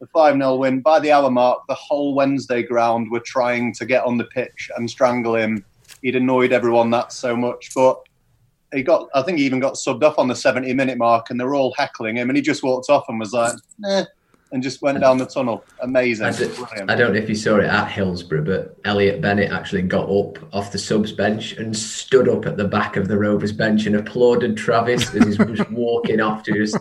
[0.00, 0.80] The 5 0 win.
[0.80, 4.70] By the hour mark, the whole Wednesday ground were trying to get on the pitch
[4.76, 5.64] and strangle him.
[6.02, 7.72] He'd annoyed everyone that so much.
[7.74, 8.00] But
[8.72, 9.08] he got.
[9.14, 11.54] I think he even got subbed off on the seventy minute mark, and they were
[11.54, 13.52] all heckling him, and he just walked off and was like,
[13.86, 14.04] eh,
[14.52, 15.64] and just went down the tunnel.
[15.80, 16.26] Amazing.
[16.26, 20.38] I don't know if you saw it at Hillsborough, but Elliott Bennett actually got up
[20.54, 23.96] off the subs bench and stood up at the back of the Rovers bench and
[23.96, 26.76] applauded Travis as he was walking off to just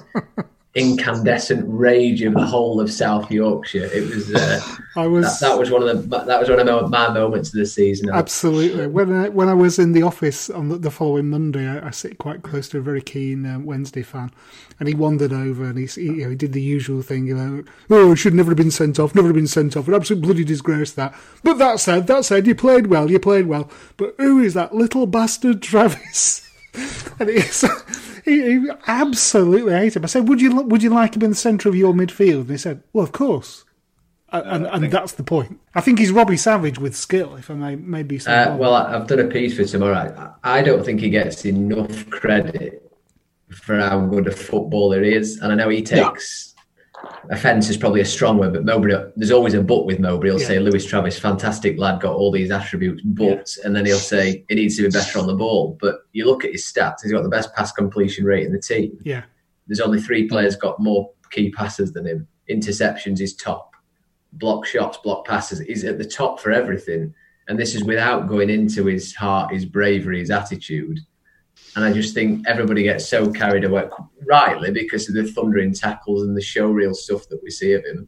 [0.73, 3.89] incandescent rage of the whole of South Yorkshire.
[3.93, 4.33] It was.
[4.33, 4.61] Uh,
[4.95, 6.17] I was- That, that was one of the.
[6.25, 8.09] That was one of my, moments of the season.
[8.09, 8.87] Absolutely.
[8.87, 11.91] When I, when I was in the office on the, the following Monday, I, I
[11.91, 14.31] sit quite close to a very keen uh, Wednesday fan,
[14.79, 17.35] and he wandered over and he, he, you know, he did the usual thing, you
[17.35, 20.21] know, oh, should never have been sent off, never have been sent off, an absolute
[20.21, 21.13] bloody disgrace that.
[21.43, 23.69] But that said, that said, you played well, you played well.
[23.97, 26.47] But who is that little bastard Travis?
[27.19, 27.65] and he's,
[28.23, 30.03] he, he absolutely hated him.
[30.03, 32.41] I said, would you would you like him in the centre of your midfield?
[32.41, 33.65] And he said, well, of course.
[34.33, 35.59] And, and, and that's the point.
[35.75, 38.73] I think he's Robbie Savage with skill, if I may, may be so Uh, well,
[38.73, 40.33] I've done a piece for tomorrow.
[40.43, 42.89] I, I don't think he gets enough credit
[43.49, 46.50] for how good a footballer he is, and I know he takes
[47.29, 49.11] offence is probably a strong word, but Mowbray.
[49.15, 50.29] There's always a but with Mowbray.
[50.29, 50.47] He'll Yeah.
[50.47, 54.55] say Lewis Travis, fantastic lad, got all these attributes, but, and then he'll say he
[54.55, 55.77] needs to be better on the ball.
[55.79, 58.59] But you look at his stats; he's got the best pass completion rate in the
[58.59, 58.97] team.
[59.03, 59.23] Yeah.
[59.67, 62.27] There's only three players got more key passes than him.
[62.49, 63.73] Interceptions is top.
[64.33, 65.59] Block shots, block passes.
[65.59, 67.13] He's at the top for everything.
[67.47, 70.99] And this is without going into his heart, his bravery, his attitude.
[71.75, 73.87] And I just think everybody gets so carried away,
[74.27, 78.07] rightly, because of the thundering tackles and the showreel stuff that we see of him.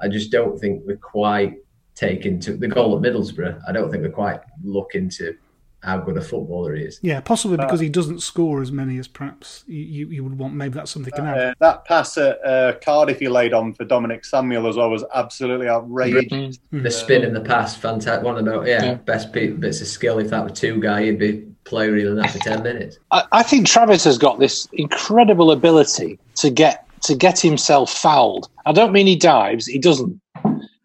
[0.00, 1.54] I just don't think we're quite
[1.94, 3.60] taking to the goal at Middlesbrough.
[3.66, 5.34] I don't think we're quite looking to
[5.82, 6.98] how good a footballer he is.
[7.02, 10.54] Yeah, possibly because he doesn't score as many as perhaps you, you, you would want.
[10.54, 11.38] Maybe that's something he can add.
[11.38, 15.04] Uh, that pass at uh, Cardiff he laid on for Dominic Samuel as well was
[15.14, 16.58] absolutely outrageous.
[16.72, 18.24] The spin and the pass, fantastic.
[18.24, 18.94] One of the yeah, Yeah.
[18.94, 20.18] best bits of skill.
[20.18, 22.98] If that were two guy, he'd be playing in that for ten minutes.
[23.10, 28.48] I, I think Travis has got this incredible ability to get to get himself fouled.
[28.66, 30.20] I don't mean he dives; he doesn't.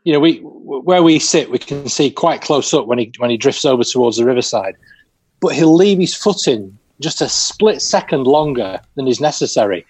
[0.03, 3.29] You know, we where we sit, we can see quite close up when he when
[3.29, 4.75] he drifts over towards the riverside,
[5.39, 9.85] but he'll leave his foot in just a split second longer than is necessary,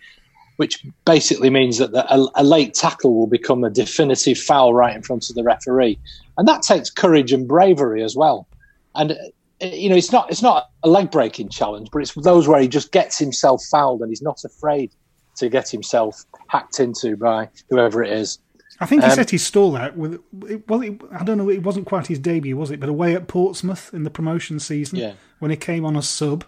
[0.57, 4.95] which basically means that the, a, a late tackle will become a definitive foul right
[4.95, 5.97] in front of the referee,
[6.37, 8.47] and that takes courage and bravery as well.
[8.95, 9.17] And
[9.63, 12.67] you know, it's not it's not a leg breaking challenge, but it's those where he
[12.67, 14.91] just gets himself fouled and he's not afraid
[15.37, 18.39] to get himself hacked into by whoever it is.
[18.79, 20.19] I think he Um, set his stall out with.
[20.67, 21.49] Well, it, I don't know.
[21.49, 22.79] It wasn't quite his debut, was it?
[22.79, 25.13] But away at Portsmouth in the promotion season, Yeah.
[25.39, 26.43] when he came on a sub,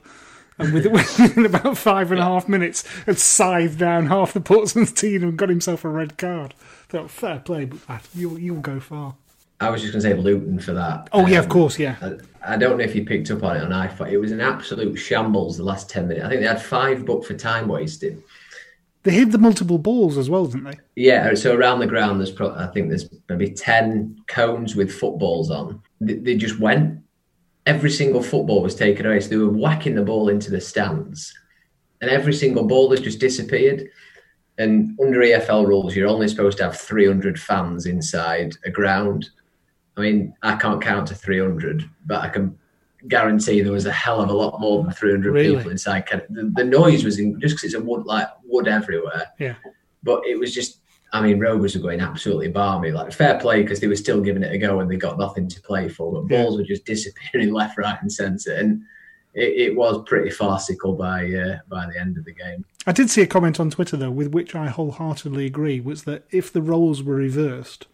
[0.57, 4.95] and with within about five and a half minutes, had scythed down half the Portsmouth
[4.95, 6.53] team and got himself a red card.
[6.89, 9.15] Thought fair play, but you'll you'll go far.
[9.59, 11.09] I was just going to say Luton for that.
[11.13, 11.95] Oh yeah, of Um, course, yeah.
[12.01, 14.11] I, I don't know if you picked up on it on iPhone.
[14.11, 16.25] It was an absolute shambles the last ten minutes.
[16.25, 18.21] I think they had five booked for time wasting.
[19.03, 20.79] They hid the multiple balls as well, didn't they?
[20.95, 25.51] Yeah, so around the ground, there's pro- I think there's maybe ten cones with footballs
[25.51, 25.81] on.
[26.01, 26.99] They, they just went.
[27.65, 31.33] Every single football was taken away, so they were whacking the ball into the stands,
[32.01, 33.87] and every single ball has just disappeared.
[34.57, 39.29] And under EFL rules, you're only supposed to have 300 fans inside a ground.
[39.97, 42.57] I mean, I can't count to 300, but I can
[43.07, 45.55] guarantee there was a hell of a lot more than 300 Really?
[45.55, 46.05] people inside.
[46.29, 49.55] The, the noise was in, just because it's a wood like wood everywhere Yeah.
[50.03, 50.79] but it was just
[51.13, 54.41] I mean Rovers were going absolutely balmy like fair play because they were still giving
[54.41, 56.43] it a go and they got nothing to play for but Yeah.
[56.43, 58.81] balls were just disappearing left right and centre and
[59.35, 63.11] it, it was pretty farcical by uh, by the end of the game I did
[63.11, 66.61] see a comment on Twitter though, with which I wholeheartedly agree, was that if the
[66.61, 67.85] roles were reversed,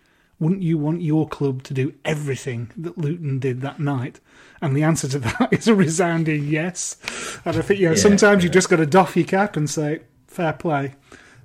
[0.42, 4.20] wouldn't you want your club to do everything that Luton did that night?
[4.60, 6.98] And the answer to that is a resounding yes.
[7.46, 9.70] And I think you know Yeah, sometimes you just got to doff your cap and
[9.70, 10.96] say fair play.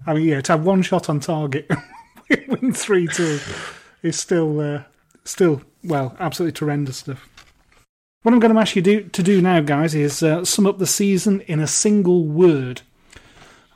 [0.07, 1.71] I mean, yeah, to have one shot on target,
[2.49, 3.39] win three two,
[4.03, 4.83] is still uh,
[5.25, 7.29] still well absolutely horrendous stuff.
[8.23, 10.79] What I'm going to ask you do, to do now, guys, is uh, sum up
[10.79, 12.83] the season in a single word.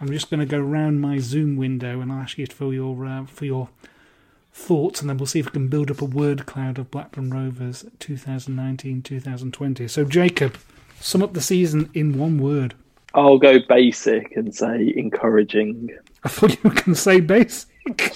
[0.00, 3.04] I'm just going to go round my Zoom window and I'll ask you for your
[3.04, 3.68] uh, for your
[4.60, 7.30] thoughts, and then we'll see if we can build up a word cloud of Blackburn
[7.30, 9.88] Rovers 2019-2020.
[9.90, 10.54] So, Jaquob,
[11.00, 12.74] sum up the season in one word.
[13.14, 15.90] I'll go basic and say encouraging.
[16.22, 17.68] I thought you were going to say basic.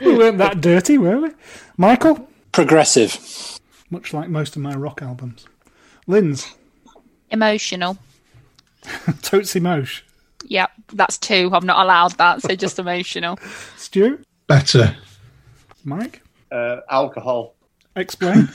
[0.00, 1.30] We weren't that dirty, were we?
[1.76, 2.28] Michael?
[2.52, 3.60] Progressive.
[3.90, 5.46] Much like most of my rock albums.
[6.06, 6.54] Linz?
[7.30, 7.98] Emotional.
[9.22, 10.02] Totes Emosh.
[10.52, 11.48] Yep, that's two.
[11.54, 13.38] I'm not allowed that, so just emotional.
[13.78, 14.22] Stu?
[14.46, 14.94] Better.
[15.82, 16.20] Mike?
[16.50, 17.54] Uh, alcohol.
[17.96, 18.48] Explain.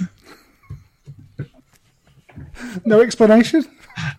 [2.85, 3.65] no explanation.
[3.97, 4.13] I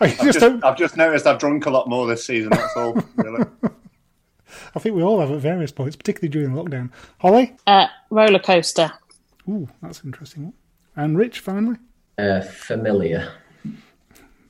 [0.00, 0.62] I've just just, don't.
[0.62, 2.50] I've just noticed I've drunk a lot more this season.
[2.50, 3.02] That's all.
[3.16, 3.44] Really.
[4.74, 6.90] I think we all have at various points, particularly during lockdown.
[7.18, 8.92] Hollie, Uh, roller coaster.
[9.48, 10.52] ooh, that's an interesting one.
[10.96, 11.76] And Rich, finally.
[12.18, 13.32] Uh, familiar.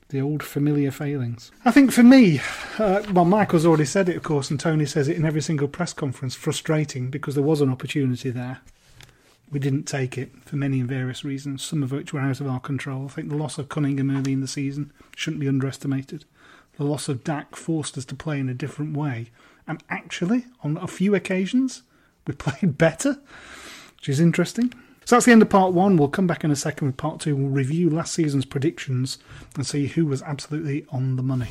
[0.09, 1.51] The old familiar failings.
[1.63, 2.41] I think for me,
[2.79, 5.67] uh, well, Michael's already said it, of course, and Tony says it in every single
[5.67, 6.33] press conference.
[6.33, 8.61] Frustrating because there was an opportunity there.
[9.51, 12.47] We didn't take it for many and various reasons, some of which were out of
[12.47, 13.05] our control.
[13.05, 16.25] I think the loss of Cunningham early in the season shouldn't be underestimated.
[16.77, 19.29] The loss of Dack forced us to play in a different way.
[19.67, 21.83] And actually, on a few occasions,
[22.25, 23.19] we played better,
[23.97, 24.73] which is interesting.
[25.09, 25.97] So that's the end of part one.
[25.97, 27.35] We'll come back in a second with part two.
[27.35, 29.17] We'll review last season's predictions
[29.55, 31.47] and see who was absolutely on the money.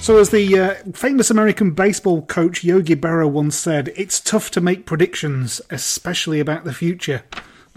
[0.00, 4.62] So, as the uh, famous American baseball coach Yogi Berra once said, it's tough to
[4.62, 7.22] make predictions, especially about the future.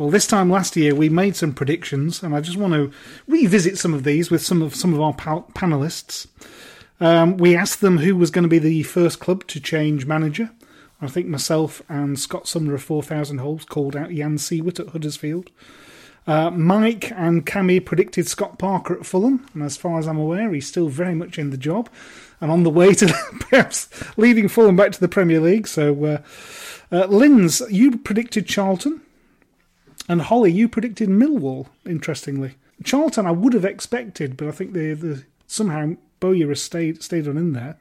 [0.02, 2.90] Well, this time last year we made some predictions, and I just want to
[3.28, 6.26] revisit some of these with some of some of our pal- panelists.
[7.00, 10.50] Um, we asked them who was going to be the first club to change manager.
[11.04, 15.52] I think myself and Scott Sumner of 4,000 Holes called out Jan Siewert at Huddersfield.
[16.26, 20.52] Uh, Mike and Cammy predicted Scott Parker at Fulham, and as far as I'm aware,
[20.52, 21.92] he's still very much in the job
[22.40, 23.06] and on the way to
[23.40, 23.88] perhaps
[24.18, 25.68] leading Fulham back to the Premier League.
[25.68, 26.22] So, uh,
[26.92, 29.02] uh, Linz, you predicted Charlton,
[30.10, 31.68] and Hollie, you predicted Millwall.
[31.86, 34.76] Interestingly, Charlton I would have expected, but I think
[35.48, 37.78] somehow Bowyer has stayed stayed on in there,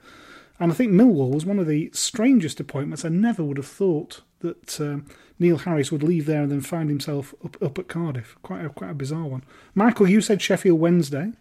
[0.58, 3.04] and I think Millwall was one of the strangest appointments.
[3.04, 5.06] I never would have thought that um,
[5.38, 8.36] Neil Harris would leave there and then find himself up, up at Cardiff.
[8.42, 9.42] Quite a, quite a bizarre one.
[9.74, 11.32] Michael, you said Sheffield Wednesday.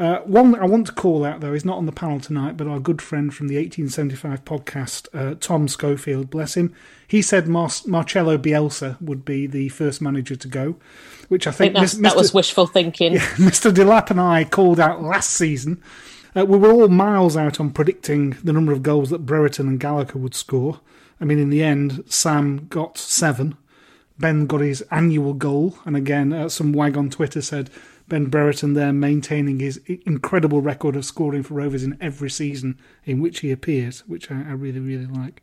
[0.00, 2.56] Uh, one that I want to call out, though, is not on the panel tonight,
[2.56, 6.74] but our good friend from the 1875 podcast, uh, Tom Schofield, bless him.
[7.06, 10.76] He said Mar- Marcello Bielsa would be the first manager to go,
[11.28, 13.14] which I I think, think that's, Mis- that was wishful thinking.
[13.36, 13.70] Mr.
[13.70, 15.82] Delap and I called out last season.
[16.34, 19.78] Uh, we were all miles out on predicting the number of goals that Brereton and
[19.78, 20.80] Gallagher would score.
[21.20, 23.54] I mean, in the end, Sam got seven.
[24.18, 27.68] Ben got his annual goal, and again, uh, some wag on Twitter said
[28.10, 33.22] Ben Brereton there maintaining his incredible record of scoring for Rovers in every season in
[33.22, 35.42] which he appears, which I, I really, really like.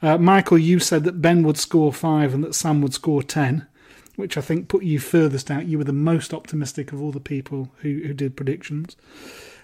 [0.00, 3.66] Uh, Michael, you said that Ben would score five and that Sam would score ten,
[4.14, 5.66] which I think put you furthest out.
[5.66, 8.96] You were the most optimistic of all the people who, who did predictions.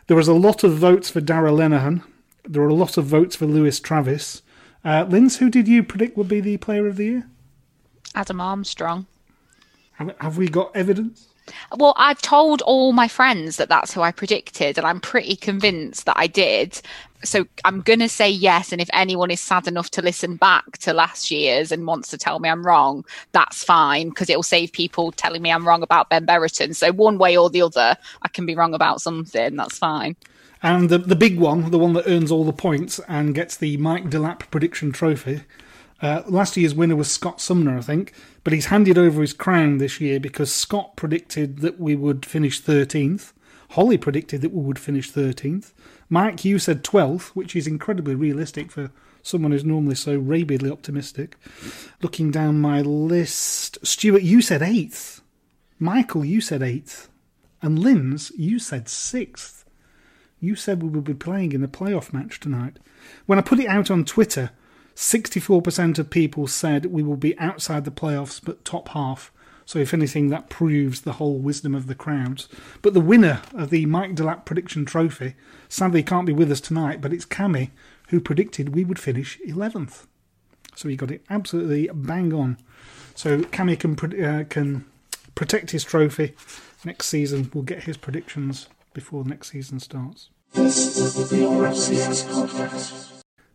[0.09, 2.03] There was a lot of votes for Darragh Lenihan.
[2.45, 4.43] There were a lot of votes for Lewis Travis.
[4.85, 7.31] Uh, Linz, who did you predict would be the player of the year?
[8.15, 9.07] Adam Armstrong.
[9.93, 11.27] Have, have we got evidence?
[11.77, 16.07] Well, I've told all my friends that that's who I predicted, and I'm pretty convinced
[16.07, 16.81] that I did.
[17.23, 18.73] So I'm going to say yes.
[18.73, 22.19] And if anyone is sad enough to listen back to last year's and wants to
[22.19, 26.09] tell me I'm wrong, that's fine because it'll save people telling me I'm wrong about
[26.09, 26.75] Ben Brereton.
[26.75, 29.57] So one way or the other, I can be wrong about something.
[29.57, 30.17] That's fine.
[30.63, 33.77] And the the big one, the one that earns all the points and gets the
[33.79, 35.43] Mike Delap prediction trophy.
[36.03, 39.79] Uh, last year's winner was Scott Sumner, I think, but he's handed over his crown
[39.79, 43.33] this year because Scott predicted that we would finish 13th.
[43.71, 45.73] Hollie predicted that we would finish 13th.
[46.09, 48.91] Mike, you said 12th, which is incredibly realistic for
[49.23, 51.37] someone who's normally so rabidly optimistic.
[52.03, 55.21] Looking down my list, Stuart, you said 8th.
[55.79, 57.09] Michael, you said 8th.
[57.63, 59.65] And Linz, you said 6th.
[60.41, 62.79] You said we would be playing in a playoff match tonight.
[63.27, 64.51] When I put it out on Twitter,
[64.95, 69.33] 64% of people said we will be outside the playoffs but top half.
[69.65, 72.49] So, if anything, that proves the whole wisdom of the crowds.
[72.83, 75.37] But the winner of the Mike Delap Prediction Trophy
[75.69, 77.71] sadly can't be with us tonight, but it's Cammy
[78.09, 80.07] who predicted we would finish 11th.
[80.75, 82.59] So, he got it absolutely bang on.
[83.15, 84.87] So, Cammy can, uh, can
[85.37, 86.35] protect his trophy.
[86.85, 90.31] Next season, we'll get his predictions before next season starts.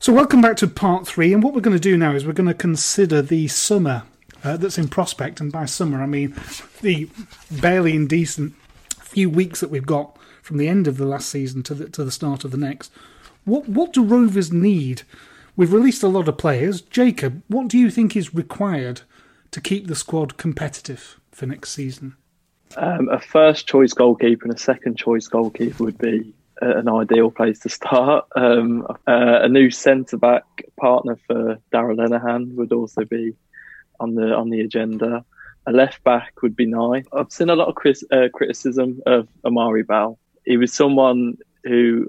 [0.06, 1.34] So, welcome back to part three.
[1.34, 4.04] And what we're going to do now is we're going to consider the summer
[4.44, 5.42] uh, that's in prospect.
[5.42, 6.36] And by summer, I mean
[6.84, 7.10] the
[7.50, 8.54] barely indecent
[9.00, 12.04] few weeks that we've got from the end of the last season to the, to
[12.04, 12.92] the start of the next.
[13.46, 15.02] What, what do Rovers need?
[15.56, 16.84] We've released a lot of players.
[16.84, 19.02] Jaquob, what do you think is required
[19.50, 22.16] to keep the squad competitive for next season?
[22.78, 26.32] Um, a first choice goalkeeper and a second choice goalkeeper would be
[26.62, 28.26] an ideal place to start.
[28.36, 30.44] Um, uh, a new centre back
[30.80, 33.36] partner for Darragh Lenihan would also be
[34.00, 35.26] on the on the agenda.
[35.68, 37.06] A left back would be nice.
[37.12, 40.20] I've seen a lot of cris- uh, criticism of Amari Bell.
[40.46, 42.08] He was someone who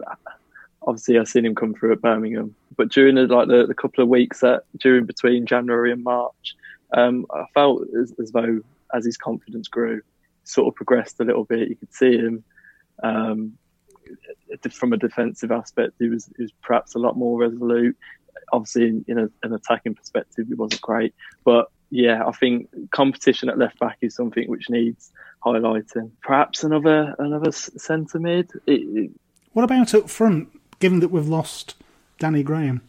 [0.86, 4.05] obviously I've seen him come through at Birmingham, but during the, like the, the couple
[4.05, 6.55] of weeks that during between January and March,
[6.92, 8.61] um, I felt as, as, though
[8.94, 10.03] as his confidence grew,
[10.44, 11.68] sort of progressed a little bit.
[11.68, 12.44] You could see him
[13.03, 13.57] um,
[14.70, 15.92] from a defensive aspect.
[15.98, 17.96] He was, he was perhaps a lot more resolute.
[18.52, 23.48] Obviously, in, in a, an attacking perspective, he wasn't great, but yeah, I think competition
[23.48, 25.12] at left back is something which needs
[25.44, 26.11] highlighting.
[26.20, 28.50] Perhaps another another centre mid.
[28.66, 29.11] It, it,
[29.52, 30.48] what about up front?
[30.78, 31.74] Given that we've lost
[32.18, 32.82] Danny Graham.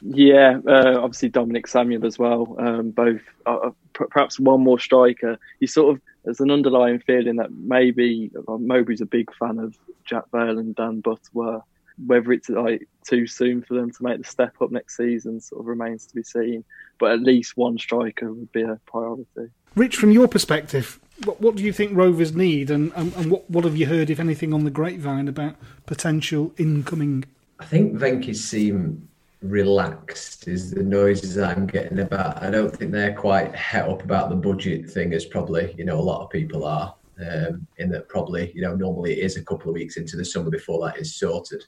[0.00, 2.56] Yeah, uh, obviously Dominic Samuel as well.
[2.58, 5.38] Um, both, uh, perhaps one more striker.
[5.60, 9.76] You sort of there's an underlying feeling that maybe uh, Mowbray's a big fan of
[10.04, 11.64] Jack Vale and Dan Butterworth.
[12.06, 15.60] Whether it's like too soon for them to make the step up next season sort
[15.60, 16.64] of remains to be seen.
[16.98, 19.50] But at least one striker would be a priority.
[19.76, 23.48] Rich, from your perspective, what, what do you think Rovers need, and, and, and what,
[23.48, 27.24] what have you heard, if anything, on the grapevine about potential incoming?
[27.58, 29.08] I think Venky's seem
[29.42, 32.42] relaxed is the noises I'm getting about.
[32.42, 35.98] I don't think they're quite het up about the budget thing as probably you know
[35.98, 36.94] a lot of people are.
[37.20, 40.24] Um, in that probably you know normally it is a couple of weeks into the
[40.24, 41.62] summer before that is sorted.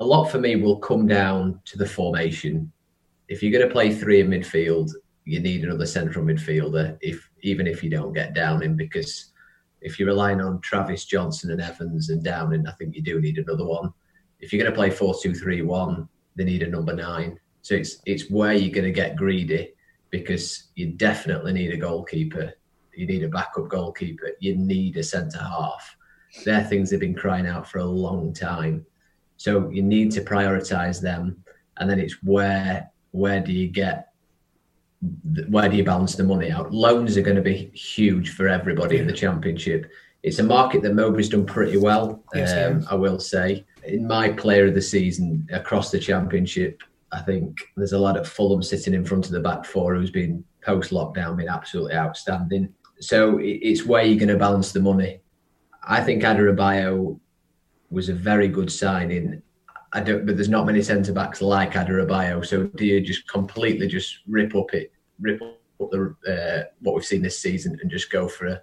[0.00, 2.70] A lot for me will come down to the formation.
[3.26, 4.90] If you're going to play three in midfield,
[5.24, 6.96] you need another central midfielder.
[7.00, 9.32] If even if you don't get Downing, because
[9.80, 13.38] if you're relying on Travis Johnson and Evans and Downing, I think you do need
[13.38, 13.92] another one.
[14.40, 16.08] If you're going to play four two three one,
[16.38, 17.38] they need a number nine.
[17.60, 19.74] So it's it's where you're going to get greedy
[20.10, 22.54] because you definitely need a goalkeeper.
[22.94, 24.30] You need a backup goalkeeper.
[24.40, 25.96] You need a centre half.
[26.44, 28.86] They're things they've been crying out for a long time.
[29.36, 31.44] So you need to prioritise them,
[31.76, 34.12] and then it's where where do you get
[35.48, 36.72] where do you balance the money out?
[36.72, 39.90] Loans are going to be huge for everybody in the championship.
[40.22, 43.64] It's a market that Mowbray's done pretty well, um, I will say.
[43.88, 48.28] In my player of the season across the championship, I think there's a lot of
[48.28, 52.72] Fulham sitting in front of the back four who's been post lockdown been absolutely outstanding.
[53.00, 55.20] So it's where you're going to balance the money.
[55.84, 57.18] I think Adarabioyo
[57.90, 59.40] was a very good signing.
[59.94, 62.44] I don't, but there's not many centre backs like Adarabioyo.
[62.44, 67.04] So do you just completely just rip up it, rip up the uh, what we've
[67.04, 68.60] seen this season, and just go for a,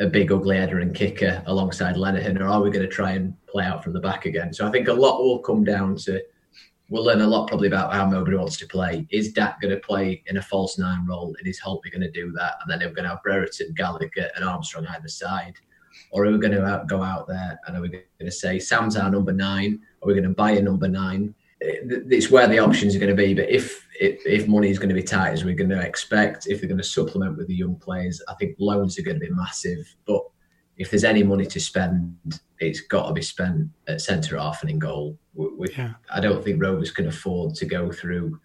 [0.00, 3.12] a big ugly header and kicker uh, alongside Lenihan, or are we going to try
[3.12, 4.52] and play out from the back again?
[4.52, 6.22] So I think a lot will come down to.
[6.88, 9.06] We'll learn a lot probably about how Mowbray wants to play.
[9.10, 11.36] Is Dack going to play in a false nine role?
[11.38, 12.54] And is Holtby going to do that?
[12.60, 15.54] And then we're going to have Brereton, Gallagher, and Armstrong either side.
[16.10, 18.96] Or are we going to go out there and are we going to say Sam's
[18.96, 19.80] our number nine?
[20.02, 21.32] Are we going to buy a number nine?
[21.60, 23.34] It's where the options are going to be.
[23.34, 26.46] But if if, if money is going to be tight as we're going to expect,
[26.46, 29.26] if they're going to supplement with the young players, I think loans are going to
[29.26, 29.94] be massive.
[30.06, 30.22] But
[30.78, 32.16] if there's any money to spend,
[32.58, 35.18] it's got to be spent at centre half and in goal.
[35.34, 35.92] We, we, yeah.
[36.10, 38.40] I don't think Rovers can afford to go through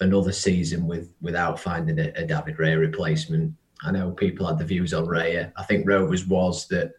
[0.00, 3.54] another season with without finding a, a David Raya replacement.
[3.82, 5.52] I know people had the views on Raya.
[5.56, 6.90] I think Rovers was that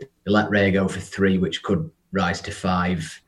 [0.00, 3.22] they let Raya go for three, which could rise to five.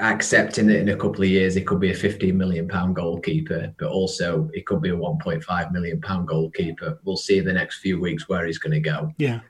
[0.00, 3.72] Accepting that in a couple of years it could be a 15 million pound goalkeeper,
[3.78, 6.98] but also it could be a 1.5 million pound goalkeeper.
[7.04, 9.12] We'll see in the next few weeks where he's going to go.
[9.18, 9.40] Yeah.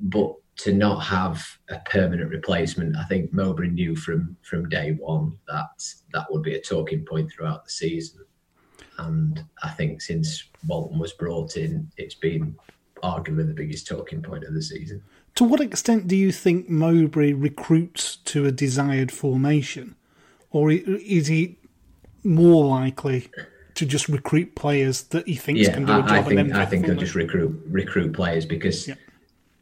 [0.00, 5.38] But to not have a permanent replacement, I think Mowbray knew from from day one
[5.48, 8.24] that that would be a talking point throughout the season.
[8.98, 12.56] And I think since Walton was brought in, it's been
[13.02, 15.02] arguably the biggest talking point of the season.
[15.40, 19.96] To what extent do you think Mowbray recruits to a desired formation?
[20.50, 21.56] Or is he
[22.22, 23.26] more likely
[23.72, 26.10] to just recruit players that he thinks yeah, can do a job?
[26.10, 28.96] I think, I think he'll just recruit recruit players because yeah.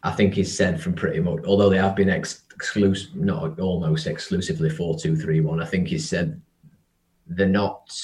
[0.03, 4.09] I think he's said from pretty much, although they have been ex- exclusive, not almost
[4.09, 6.43] exclusively 4 2 3 1, I think he's said
[7.29, 7.97] they're not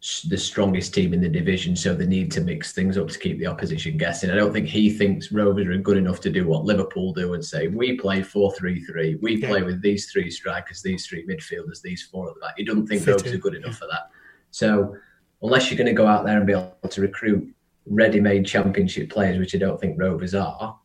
[0.00, 3.38] the strongest team in the division, so they need to mix things up to keep
[3.40, 4.30] the opposition guessing.
[4.30, 7.44] I don't think he thinks Rovers are good enough to do what Liverpool do and
[7.44, 9.48] say, we play 4 3 3, we yeah.
[9.48, 12.54] play with these three strikers, these three midfielders, these four at the back.
[12.56, 13.78] He doesn't think Fit Rovers are good enough yeah.
[13.78, 14.10] for that.
[14.52, 14.94] So,
[15.42, 17.52] unless you're going to go out there and be able to recruit
[17.86, 20.78] ready made championship players, which I don't think Rovers are.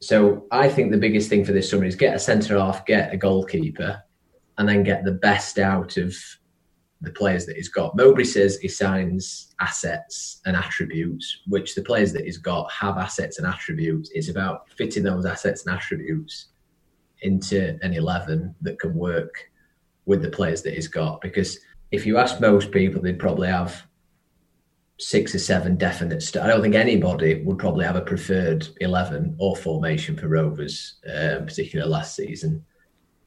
[0.00, 3.14] So, I think the biggest thing for this summer is get a centre half, get
[3.14, 4.02] a goalkeeper,
[4.58, 6.14] and then get the best out of
[7.00, 7.96] the players that he's got.
[7.96, 13.38] Mowbray says he signs assets and attributes, which the players that he's got have assets
[13.38, 14.10] and attributes.
[14.14, 16.48] It's about fitting those assets and attributes
[17.22, 19.34] into an 11 that can work
[20.06, 21.20] with the players that he's got.
[21.20, 21.58] Because
[21.90, 23.86] if you ask most people, they'd probably have
[24.98, 26.22] six or seven definite.
[26.22, 30.96] St- I don't think anybody would probably have a preferred 11 or formation for Rovers,
[31.06, 32.64] um, particularly last season.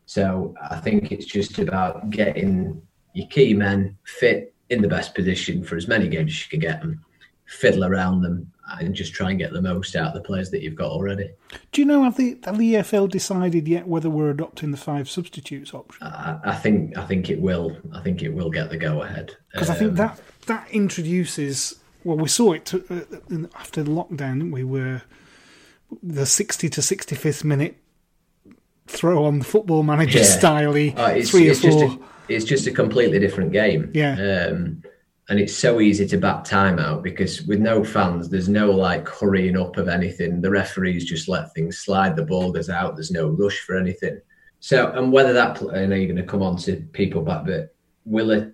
[0.05, 2.81] So I think it's just about getting
[3.13, 6.59] your key men fit in the best position for as many games as you can
[6.59, 7.03] get them,
[7.45, 10.61] fiddle around them, and just try and get the most out of the players that
[10.61, 11.27] you've got already.
[11.71, 15.09] Do you know have the have the EFL decided yet whether we're adopting the five
[15.09, 16.05] substitutes option?
[16.05, 17.75] I, I think I think it will.
[17.93, 21.75] I think it will get the go ahead Because I think um, that that introduces.
[22.03, 24.63] Well, we saw it to, uh, after the lockdown, we?
[24.63, 25.01] were
[26.03, 27.75] the sixty to sixty fifth minute
[28.87, 30.23] throw on the football manager Yeah.
[30.25, 31.83] style, Oh, uh, it's, three or it's four.
[31.85, 31.99] a,
[32.29, 33.91] it's just a completely different game.
[33.93, 34.13] Yeah.
[34.13, 34.83] Um,
[35.29, 39.07] and it's so easy to bat time out because with no fans, there's no like
[39.07, 40.41] hurrying up of anything.
[40.41, 42.15] The referees just let things slide.
[42.15, 42.95] The ball goes out.
[42.95, 44.19] There's no rush for anything.
[44.59, 47.75] So, and whether that, I know you're going to come on to people back, but
[48.05, 48.51] will a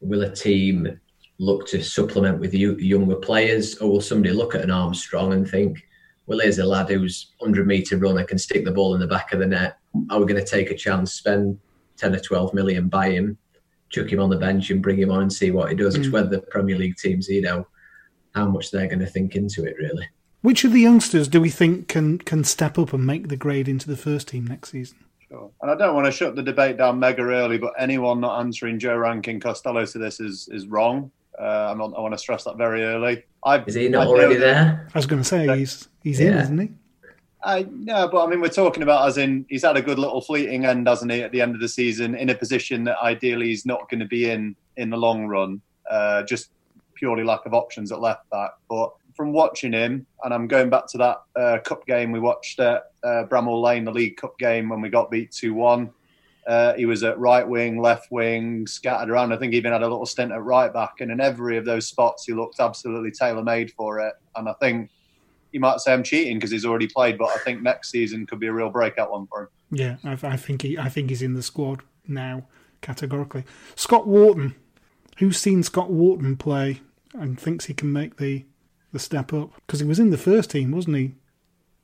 [0.00, 1.00] will a team
[1.38, 5.48] look to supplement with you, younger players, or will somebody look at an Armstrong and
[5.48, 5.82] think,
[6.26, 9.32] well, here's a lad who's 100 metre runner, can stick the ball in the back
[9.32, 9.78] of the net.
[10.10, 11.58] Are we going to take a chance, spend
[11.98, 13.36] 10 or 12 million, buy him,
[13.90, 15.94] chuck him on the bench and bring him on and see what he does?
[15.96, 16.12] It's Mm.
[16.12, 17.66] whether the Premier League teams, you know,
[18.34, 20.06] how much they're going to think into it, really.
[20.42, 23.68] Which of the youngsters do we think can can step up and make the grade
[23.68, 24.98] into the first team next season?
[25.28, 25.50] Sure.
[25.60, 28.78] And I don't want to shut the debate down mega early, but anyone not answering
[28.78, 31.10] Joe Rankin Costello to this is is wrong.
[31.38, 33.22] Uh, I'm not, I want to stress that very early.
[33.44, 34.88] I, Is he not I already feel- there?
[34.94, 36.70] I was going to say he's he's in, isn't he?
[37.42, 40.20] I no, but I mean, we're talking about as in he's had a good little
[40.20, 43.46] fleeting end, hasn't he, at the end of the season, in a position that ideally
[43.46, 45.60] he's not going to be in in the long run,
[45.90, 46.50] uh, just
[46.94, 48.50] purely lack of options at left back.
[48.68, 52.58] But from watching him, and I'm going back to that uh, cup game we watched
[52.60, 55.90] at uh, Bramall Lane, the League Cup game when we got beat two one.
[56.46, 59.32] Uh, he was at right wing, left wing, scattered around.
[59.32, 61.64] I think he even had a little stint at right back, and in every of
[61.64, 64.14] those spots, he looked absolutely tailor made for it.
[64.34, 64.90] And I think
[65.52, 68.40] you might say I'm cheating because he's already played, but I think next season could
[68.40, 69.48] be a real breakout one for him.
[69.70, 72.46] Yeah, I, I think he I think he's in the squad now
[72.80, 73.44] categorically.
[73.74, 74.54] Scott Wharton,
[75.18, 76.80] who's seen Scott Wharton play
[77.14, 78.44] and thinks he can make the
[78.92, 81.14] the step up because he was in the first team, wasn't he?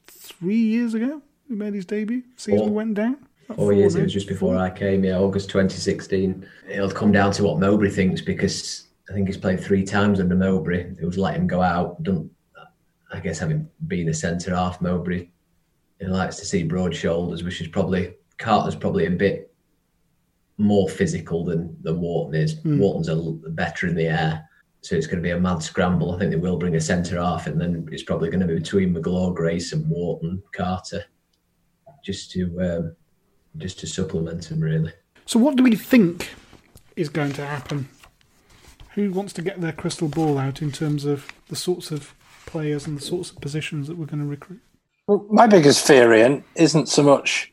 [0.06, 2.22] Three years ago, he made his debut.
[2.36, 2.70] Season Four.
[2.70, 3.18] went down.
[3.46, 3.94] About Four years.
[3.94, 4.00] now.
[4.00, 5.04] It was just before I came.
[5.04, 6.46] Yeah, August 2016.
[6.68, 10.34] It'll come down to what Mowbray thinks because I think he's played three times under
[10.34, 10.94] Mowbray.
[10.98, 12.02] It was let him go out.
[12.02, 12.30] Done.
[13.12, 15.28] I guess having been a centre half, Mowbray,
[16.00, 19.54] he likes to see broad shoulders, which is probably Carter's probably a bit
[20.58, 22.58] more physical than than Wharton is.
[22.60, 22.78] Hmm.
[22.78, 24.48] Wharton's a better in the air.
[24.82, 26.14] So it's going to be a mad scramble.
[26.14, 28.56] I think they will bring a centre half, and then it's probably going to be
[28.56, 31.02] between Magloire, Grace, and Wharton, Carter,
[32.04, 32.96] just to um,
[33.56, 34.92] just to supplement him, really.
[35.24, 36.34] So, what do we think
[36.96, 37.88] is going to happen?
[38.94, 42.14] Who wants to get their crystal ball out in terms of the sorts of
[42.46, 44.60] players and the sorts of positions that we're going to recruit?
[45.06, 47.52] Well, my biggest fear, Ian, isn't so much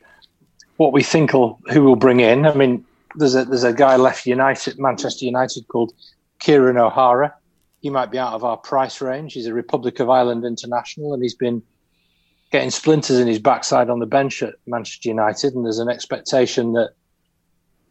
[0.78, 2.46] what we think will who will bring in.
[2.46, 2.86] I mean,
[3.16, 5.94] there's a there's a guy left United, Manchester United, called
[6.40, 7.34] Kieran O'Hara.
[7.82, 9.34] He might be out of our price range.
[9.34, 11.62] He's a Republic of Ireland international, and he's been
[12.52, 15.54] getting splinters in his backside on the bench at Manchester United.
[15.56, 16.92] And there's an expectation that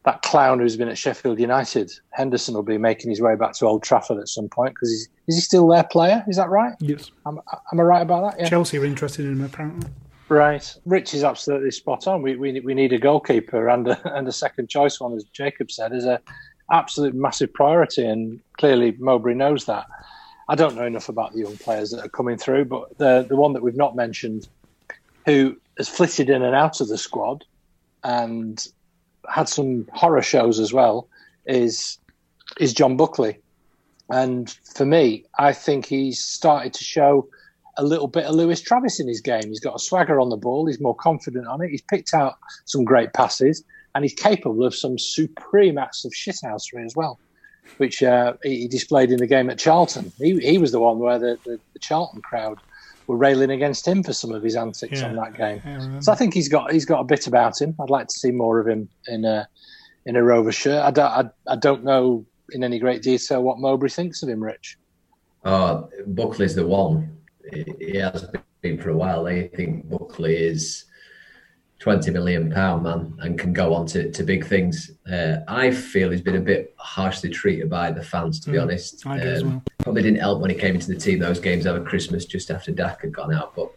[0.03, 3.67] that clown who's been at Sheffield United, Henderson, will be making his way back to
[3.67, 6.23] Old Trafford at some point because he's is he still their player?
[6.27, 6.73] Is that right?
[6.79, 7.11] Yes.
[7.25, 7.39] Am,
[7.71, 8.41] am I right about that?
[8.41, 8.49] Yeah.
[8.49, 9.89] Chelsea are interested in him, apparently.
[10.27, 10.75] Right.
[10.85, 12.21] Rich is absolutely spot on.
[12.21, 15.69] We, we, we need a goalkeeper and a, and a second choice one, as Jaquob
[15.69, 16.19] said, is a
[16.71, 18.05] absolute massive priority.
[18.05, 19.85] And clearly Mowbray knows that.
[20.49, 23.35] I don't know enough about the young players that are coming through, but the, the
[23.35, 24.47] one that we've not mentioned
[25.25, 27.45] who has flitted in and out of the squad
[28.03, 28.67] and
[29.29, 31.07] had some horror shows as well
[31.45, 31.97] is
[32.59, 33.39] is John Buckley.
[34.09, 37.29] And for me, I think he's started to show
[37.77, 39.47] a little bit of Lewis Travis in his game.
[39.47, 40.65] He's got a swagger on the ball.
[40.67, 41.69] He's more confident on it.
[41.69, 43.63] He's picked out some great passes,
[43.95, 47.19] and he's capable of some supreme acts of shithousery as well,
[47.77, 50.11] which uh, he displayed in the game at Charlton.
[50.17, 52.59] He, he was the one where the, the, the Charlton crowd
[53.11, 55.07] were railing against him for some of his antics Yeah.
[55.09, 55.61] on that game.
[55.65, 55.99] I.
[55.99, 57.75] So I think he's got he's got a bit about him.
[57.79, 59.47] I'd like to see more of him in a
[60.05, 60.81] in a Rover shirt.
[60.83, 64.41] I don't I, I don't know in any great detail what Mowbray thinks of him,
[64.43, 64.77] Rich.
[65.43, 67.17] Oh, Buckley's the one.
[67.53, 68.25] He he has
[68.61, 69.27] been for a while.
[69.27, 70.85] I think Buckley is
[71.81, 74.91] twenty million pound man and can go on to, to big things.
[75.11, 78.61] Uh, I feel he's been a bit harshly treated by the fans, to be Mm,
[78.61, 79.05] honest.
[79.05, 79.63] Um, I do as well.
[79.83, 82.71] Probably didn't help when he came into the team those games over Christmas just after
[82.71, 83.69] Dack had gone out, but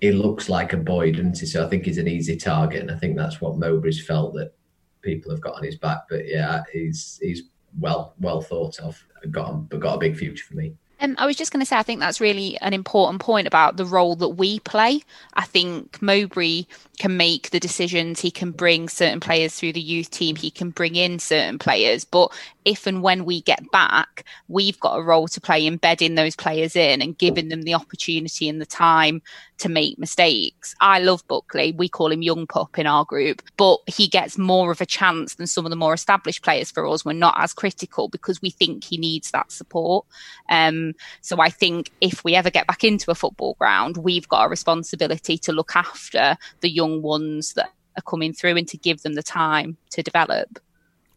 [0.00, 1.46] he looks like a boy, doesn't he?
[1.46, 4.52] So I think he's an easy target, and I think that's what Mowbray's felt that
[5.00, 6.00] people have got on his back.
[6.10, 7.42] But yeah, he's he's
[7.78, 9.00] well well thought of.
[9.30, 10.74] Got but got a big future for me.
[11.00, 13.76] Um, I was just going to say, I think that's really an important point about
[13.76, 15.02] the role that we play.
[15.34, 16.64] I think Mowbray
[16.98, 18.20] can make the decisions.
[18.20, 20.34] He can bring certain players through the youth team.
[20.34, 22.04] He can bring in certain players.
[22.04, 22.32] But
[22.68, 26.76] if and when we get back, we've got a role to play embedding those players
[26.76, 29.22] in and giving them the opportunity and the time
[29.56, 30.74] to make mistakes.
[30.78, 31.72] I love Buckley.
[31.72, 35.36] We call him Young Pup in our group, but he gets more of a chance
[35.36, 37.06] than some of the more established players for us.
[37.06, 40.04] We're not as critical because we think he needs that support.
[40.50, 40.92] Um,
[41.22, 44.50] so I think if we ever get back into a football ground, we've got a
[44.50, 49.14] responsibility to look after the young ones that are coming through and to give them
[49.14, 50.60] the time to develop.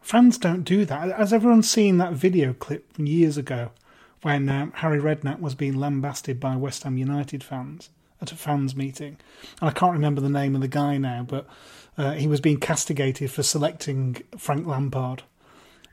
[0.02, 1.16] Fans don't do that.
[1.18, 3.72] Has everyone seen that video clip from years ago
[4.22, 7.90] when um, Harry Redknapp was being lambasted by West Ham United fans?
[8.22, 9.18] at a fans meeting,
[9.60, 11.48] and I can't remember the name of the guy now, but
[11.98, 15.24] uh, he was being castigated for selecting Frank Lampard.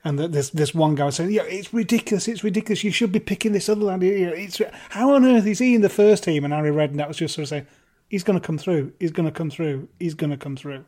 [0.04, 2.28] And that this this one guy was saying, "Yeah, it's ridiculous.
[2.28, 2.84] It's ridiculous.
[2.84, 4.02] You should be picking this other lad.
[4.02, 7.34] It's how on earth is he in the first team?" And Harry Redknapp was just
[7.34, 7.66] sort of saying,
[8.08, 8.92] "He's going to come through.
[9.00, 9.88] He's going to come through.
[9.98, 10.84] He's going to come through."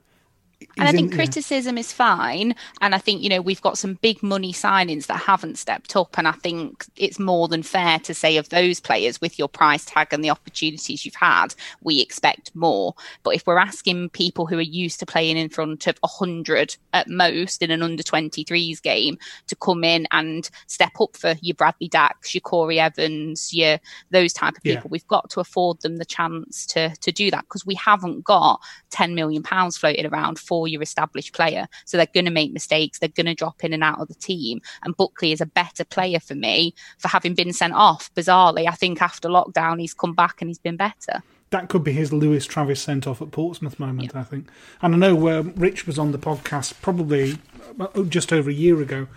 [0.77, 1.81] And I think in, criticism yeah.
[1.81, 2.55] is fine.
[2.81, 6.17] And I think, you know, we've got some big money signings that haven't stepped up.
[6.19, 9.85] And I think it's more than fair to say of those players with your price
[9.85, 12.95] tag and the opportunities you've had, we expect more.
[13.23, 17.09] But if we're asking people who are used to playing in front of 100 at
[17.09, 21.89] most in an under 23s game to come in and step up for your Bradley
[21.89, 23.79] Dacks, your Corey Evans, your
[24.11, 24.91] those type of people, yeah.
[24.91, 28.61] we've got to afford them the chance to, to do that because we haven't got
[28.91, 31.69] 10 million pounds floating around for your established player.
[31.85, 32.99] So they're going to make mistakes.
[32.99, 34.61] They're going to drop in and out of the team.
[34.83, 38.13] And Buckley is a better player for me for having been sent off.
[38.17, 41.93] Bizarrely, I think after lockdown, he's come back and he's been better that could be
[41.93, 44.21] his Lewis Travis sent off at Portsmouth moment, yeah.
[44.21, 44.49] I think.
[44.81, 47.39] And I know where Rich was on the podcast probably
[47.81, 49.09] uh, just over a year ago,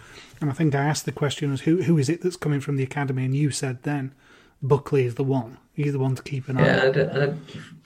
[0.41, 2.75] and I think I asked the question as who who is it that's coming from
[2.75, 4.13] the academy, and you said then
[4.63, 5.59] Buckley is the one.
[5.73, 6.65] He's the one to keep an eye.
[6.65, 7.21] Yeah, on.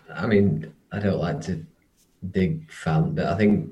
[0.10, 1.66] I, I, I mean, I don't like to
[2.32, 3.70] big fan, but I think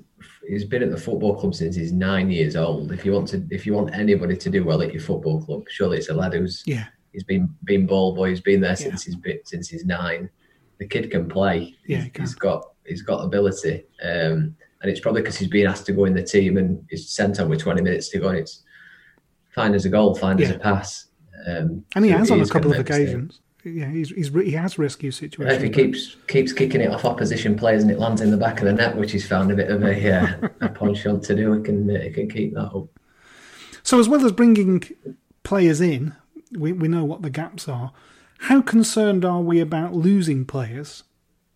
[0.47, 2.91] he's been at the football club since he's nine years old.
[2.91, 5.63] If you want to, if you want anybody to do well at your football club,
[5.69, 6.85] surely it's a lad who's yeah.
[7.11, 8.29] He's been been ball boy.
[8.29, 9.15] He's been there since yeah.
[9.25, 10.29] he's since he's nine.
[10.79, 11.73] The kid can play.
[11.87, 15.85] Yeah, he has got he's got ability, um, and it's probably because he's been asked
[15.85, 18.27] to go in the team and he's sent on with twenty minutes to go.
[18.27, 18.63] And it's
[19.53, 20.47] fine as a goal, fine yeah.
[20.47, 21.07] as a pass.
[21.47, 25.11] Um, and he has on a couple of occasions yeah, he's, he's he has rescue
[25.11, 25.57] situations.
[25.57, 28.59] If he keeps keeps kicking it off opposition players and it lands in the back
[28.59, 31.53] of the net, which he's found a bit of a uh, a penchant to do,
[31.53, 32.87] he can uh, he can keep that up.
[33.83, 34.83] So as well as bringing
[35.43, 36.15] players in,
[36.51, 37.91] we we know what the gaps are.
[38.39, 41.03] How concerned are we about losing players,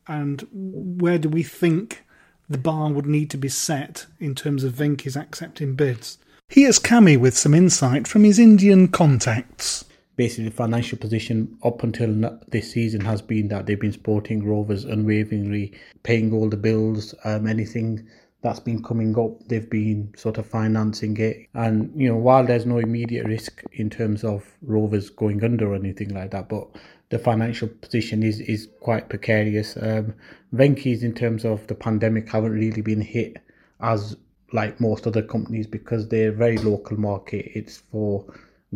[0.07, 2.05] and where do we think
[2.49, 6.17] the bar would need to be set in terms of Venky's accepting bids?
[6.47, 9.85] Here's Cami with some insight from his Indian contacts
[10.19, 15.71] basically financial position up until this season has been that they've been supporting Rovers unwaveringly,
[16.03, 18.05] paying all the bills, um, anything
[18.41, 21.47] that's been coming up, they've been sort of financing it.
[21.53, 25.75] And, you know, while there's no immediate risk in terms of Rovers going under or
[25.75, 26.67] anything like that, but
[27.11, 29.77] the financial position is, is quite precarious.
[29.81, 30.15] Um,
[30.51, 33.37] in terms of the pandemic, haven't really been hit
[33.79, 34.17] as
[34.51, 37.49] like most other companies because they're very local market.
[37.55, 38.25] It's for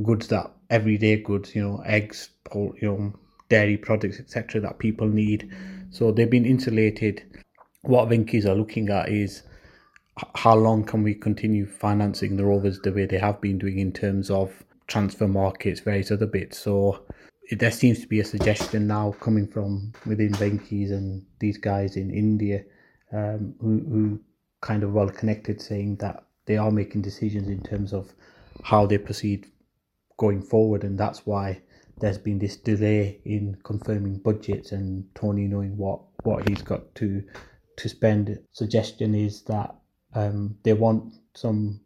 [0.02, 3.14] goods that everyday goods, you know, eggs, you know,
[3.50, 5.54] dairy products, etc., that people need.
[5.92, 7.24] So they've been insulated.
[7.84, 9.44] What Venky's are looking at is
[10.34, 13.92] how long can we continue financing the Rovers the way they have been doing in
[13.94, 14.52] terms of
[14.88, 16.58] transfer markets, various other bits.
[16.58, 17.04] So
[17.52, 22.10] there seems to be a suggestion now coming from within Venky's and these guys in
[22.10, 22.64] India
[23.12, 24.20] um, who, who
[24.62, 28.12] kind of well connected, saying that they are making decisions in terms of
[28.64, 29.46] how they proceed
[30.18, 31.62] going forward, and that's why
[32.00, 37.24] there's been this delay in confirming budgets and Tony knowing what what he's got to
[37.78, 38.40] to spend.
[38.52, 39.76] Suggestion is that
[40.14, 41.82] um, they want some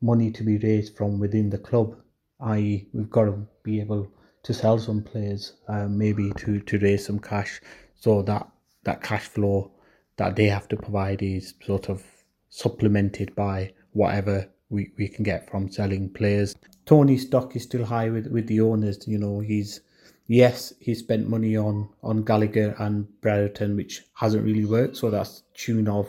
[0.00, 1.96] money to be raised from within the club,
[2.40, 4.10] i.e., we've got to be able
[4.42, 7.60] to sell some players, um, maybe to to raise some cash,
[7.94, 8.48] so that
[8.84, 9.70] that cash flow
[10.16, 12.04] that they have to provide is sort of
[12.48, 16.54] supplemented by whatever we, we can get from selling players.
[16.86, 19.06] Tony's stock is still high with, with the owners.
[19.06, 19.80] You know, he's
[20.26, 24.96] yes, he spent money on on Gallagher and Brereton, which hasn't really worked.
[24.96, 26.08] So that's tune of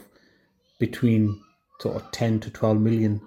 [0.79, 1.41] between
[1.79, 3.21] sort of ten to twelve million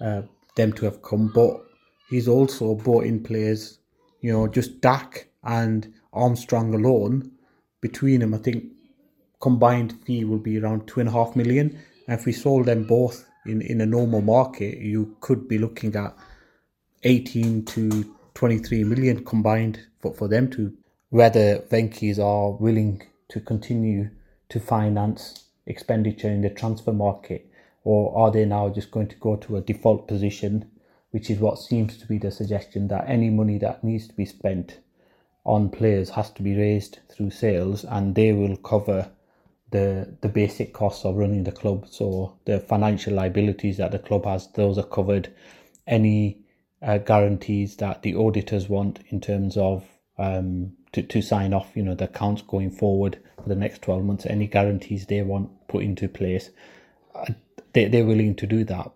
[0.00, 0.22] uh,
[0.56, 1.30] them to have come.
[1.34, 1.60] But
[2.08, 3.78] he's also bought in players.
[4.20, 7.32] You know, just Dack and Armstrong alone
[7.80, 8.64] between them, I think
[9.40, 11.78] combined fee will be around two and a half million.
[12.08, 15.94] And if we sold them both in, in a normal market, you could be looking
[15.96, 16.14] at
[17.02, 20.76] 18 to 23 million combined for, for them to
[21.10, 24.10] whether Venky's are willing to continue
[24.48, 27.50] to finance expenditure in the transfer market,
[27.84, 30.70] or are they now just going to go to a default position,
[31.10, 34.24] which is what seems to be the suggestion that any money that needs to be
[34.24, 34.80] spent
[35.44, 39.10] on players has to be raised through sales, and they will cover
[39.76, 41.86] the the basic costs of running the club.
[41.90, 45.32] So the financial liabilities that the club has, those are covered.
[45.86, 46.40] Any
[46.82, 49.84] uh, guarantees that the auditors want in terms of
[50.18, 54.04] um, to, to sign off, you know, the accounts going forward for the next 12
[54.04, 56.50] months, any guarantees they want put into place,
[57.14, 57.26] uh,
[57.74, 58.90] they, they're willing to do that.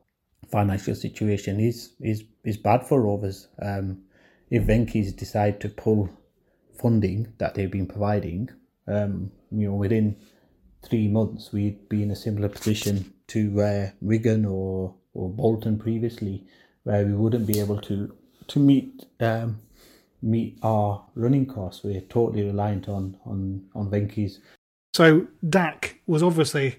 [0.50, 3.48] Financial situation is is is bad for Rovers.
[3.60, 4.02] Um,
[4.50, 6.08] if Venky's decide to pull
[6.80, 8.48] funding that they've been providing,
[8.88, 10.16] um, you know, within
[10.82, 16.46] three months we'd be in a similar position to where Wigan or or Bolton previously,
[16.84, 18.14] where we wouldn't be able to
[18.48, 19.60] to meet um,
[20.22, 21.82] meet our running costs.
[21.84, 24.40] We're totally reliant on on on Venky's.
[24.94, 26.76] So Dack was obviously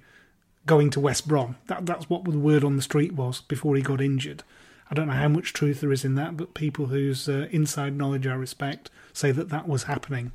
[0.66, 1.58] going to West Brom.
[1.68, 4.44] That that's what the word on the street was before he got injured.
[4.90, 7.96] I don't know how much truth there is in that, but people whose uh, inside
[7.96, 10.34] knowledge I respect say that that was happening.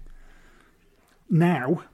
[1.28, 1.84] Now,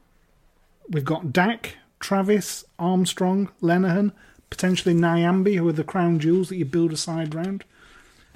[0.89, 4.12] we've got Dack, Travis, Armstrong, Lenihan,
[4.51, 7.64] potentially Nyambe, who are the crown jewels that you build a side round.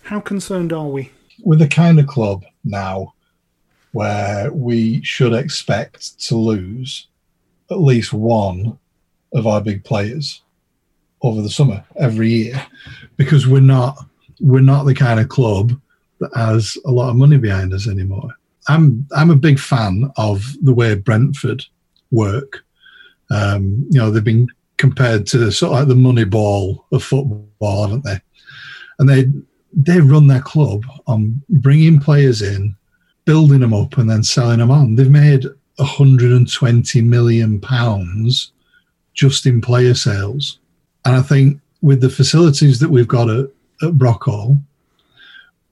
[0.04, 1.10] How concerned are we?
[1.44, 3.14] With the kind of club now
[3.92, 7.08] where we should expect to lose
[7.70, 8.78] at least one
[9.32, 10.42] of our big players
[11.22, 12.66] over the summer every year
[13.16, 13.96] because we're not
[14.40, 15.78] we're not the kind of club
[16.20, 18.28] that has a lot of money behind us anymore.
[18.68, 21.64] I'm I'm a big fan of the way Brentford
[22.10, 22.64] work.
[23.30, 27.86] Um, you know, they've been compared to sort of like the money ball of football,
[27.86, 28.20] haven't they?
[28.98, 29.26] And they
[29.72, 32.74] they run their club on bringing players in,
[33.24, 34.94] building them up, and then selling them on.
[34.94, 35.44] They've made
[35.76, 38.52] 120 million pounds
[39.12, 40.58] just in player sales,
[41.04, 43.46] and I think with the facilities that we've got at,
[43.82, 44.60] at Brockhall,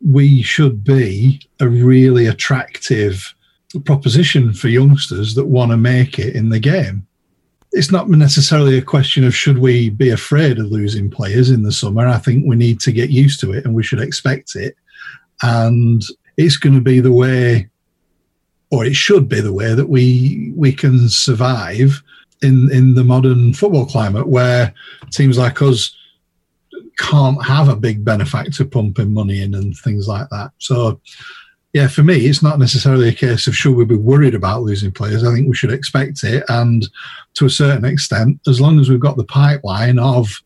[0.04, 3.34] we should be a really attractive
[3.80, 7.06] proposition for youngsters that want to make it in the game.
[7.72, 11.72] It's not necessarily a question of should we be afraid of losing players in the
[11.72, 12.06] summer.
[12.06, 14.76] I think we need to get used to it and we should expect it.
[15.42, 16.02] And
[16.36, 17.68] it's going to be the way,
[18.70, 22.02] or it should be the way that we we can survive
[22.42, 24.72] in in the modern football climate where
[25.10, 25.94] teams like us
[26.98, 30.52] can't have a big benefactor pumping money in and things like that.
[30.58, 31.00] So
[31.74, 34.92] yeah, for me, it's not necessarily a case of should we be worried about losing
[34.92, 35.24] players.
[35.24, 36.88] I think we should expect it, and
[37.34, 40.40] to a certain extent, as long as we've got the pipeline of,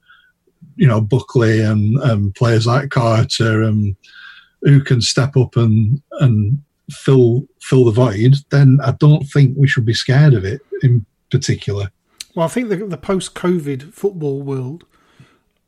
[0.76, 3.94] you know, Buckley and, and players like Carter and
[4.62, 9.68] who can step up and and fill fill the void, then I don't think we
[9.68, 11.90] should be scared of it in particular.
[12.34, 14.84] Well, I think the, the post-COVID football world,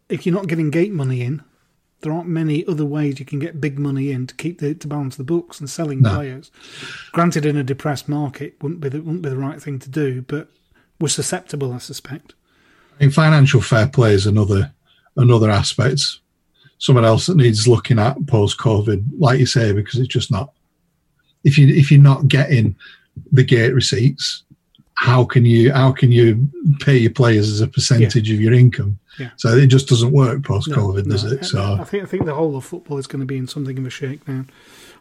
[0.09, 1.43] if you're not getting gate money in,
[2.03, 4.87] there aren't many other ways you can get big money in to keep the to
[4.89, 6.15] balance the books and selling No.
[6.15, 6.51] players.
[7.13, 10.23] Granted, in a depressed market, wouldn't be the, wouldn't be the right thing to do,
[10.23, 10.49] but
[10.99, 12.35] we're susceptible, I suspect.
[12.97, 14.73] I think financial fair play is another
[15.17, 16.19] another aspect.
[16.79, 20.53] Someone else that needs looking at post COVID, like you say, because it's just not.
[21.45, 22.77] If you if you're not getting
[23.33, 24.45] the gate receipts,
[25.01, 26.47] how can you how can you
[26.81, 28.99] pay your players as a percentage of your income?
[29.19, 29.31] Yeah.
[29.37, 31.45] So it just doesn't work post COVID, No, does no, it?
[31.47, 33.79] So I think I think the whole of football is going to be in something
[33.79, 34.51] of a shakedown.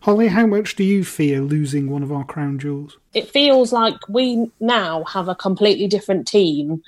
[0.04, 2.98] Hollie, how much do you fear losing one of our crown jewels?
[3.14, 6.82] it feels like we now have a completely different team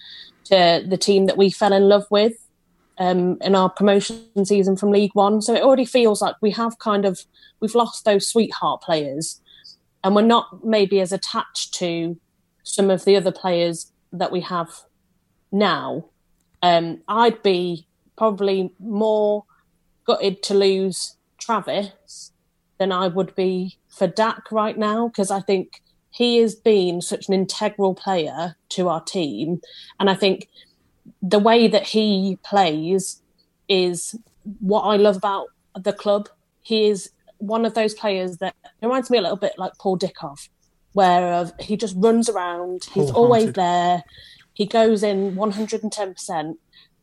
[0.46, 2.48] to the team that we fell in love with
[2.98, 5.42] um, in our promotion season from League One.
[5.42, 7.26] So it already feels like we have kind of
[7.60, 9.42] we've lost those sweetheart players,
[10.02, 12.18] and we're not maybe as attached to
[12.64, 14.70] some of the other players that we have
[15.52, 16.06] now.
[16.62, 17.88] Um, I'd be
[18.18, 19.46] probably more
[20.06, 22.32] gutted to lose Travis
[22.78, 25.82] than I would be for Dack right now because I think
[26.12, 29.62] he has been such an integral player to our team,
[30.00, 30.50] and I think
[31.22, 33.22] the way that he plays
[33.68, 34.16] is
[34.60, 36.28] what I love about the club.
[36.62, 40.50] He is one of those players that reminds me a little bit like Paul Dickov,
[40.94, 42.86] where uh, he just runs around.
[42.94, 43.56] He's always Wholehearted.
[43.56, 44.04] there.
[44.54, 46.56] He goes in 110%.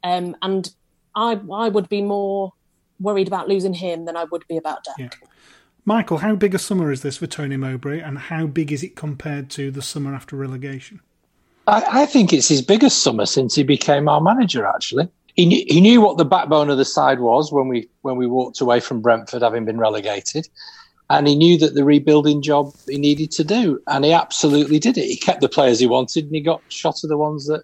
[0.04, 0.70] Um, and
[1.14, 2.52] I, I would be more
[3.00, 4.98] worried about losing him than I would be about Dack.
[4.98, 5.28] Yeah.
[5.84, 8.94] Michael, how big a summer is this for Tony Mowbray, and how big is it
[8.94, 11.00] compared to the summer after relegation?
[11.66, 14.66] I, I think it's his biggest summer since he became our manager.
[14.66, 18.16] Actually, he knew, he knew what the backbone of the side was when we when
[18.16, 20.46] we walked away from Brentford, having been relegated,
[21.10, 24.98] and he knew that the rebuilding job he needed to do, and he absolutely did
[24.98, 25.06] it.
[25.06, 27.62] He kept the players he wanted, and he got shot of the ones that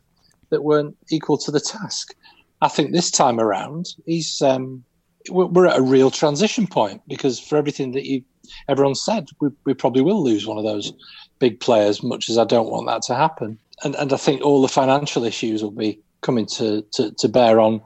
[0.51, 2.15] that weren't equal to the task.
[2.63, 4.85] I think this time around, he's um,
[5.31, 8.23] we're at a real transition point because for everything that you
[8.69, 10.93] everyone said, we, we probably will lose one of those
[11.39, 12.03] big players.
[12.03, 15.25] Much as I don't want that to happen, and and I think all the financial
[15.25, 17.83] issues will be coming to to, to bear on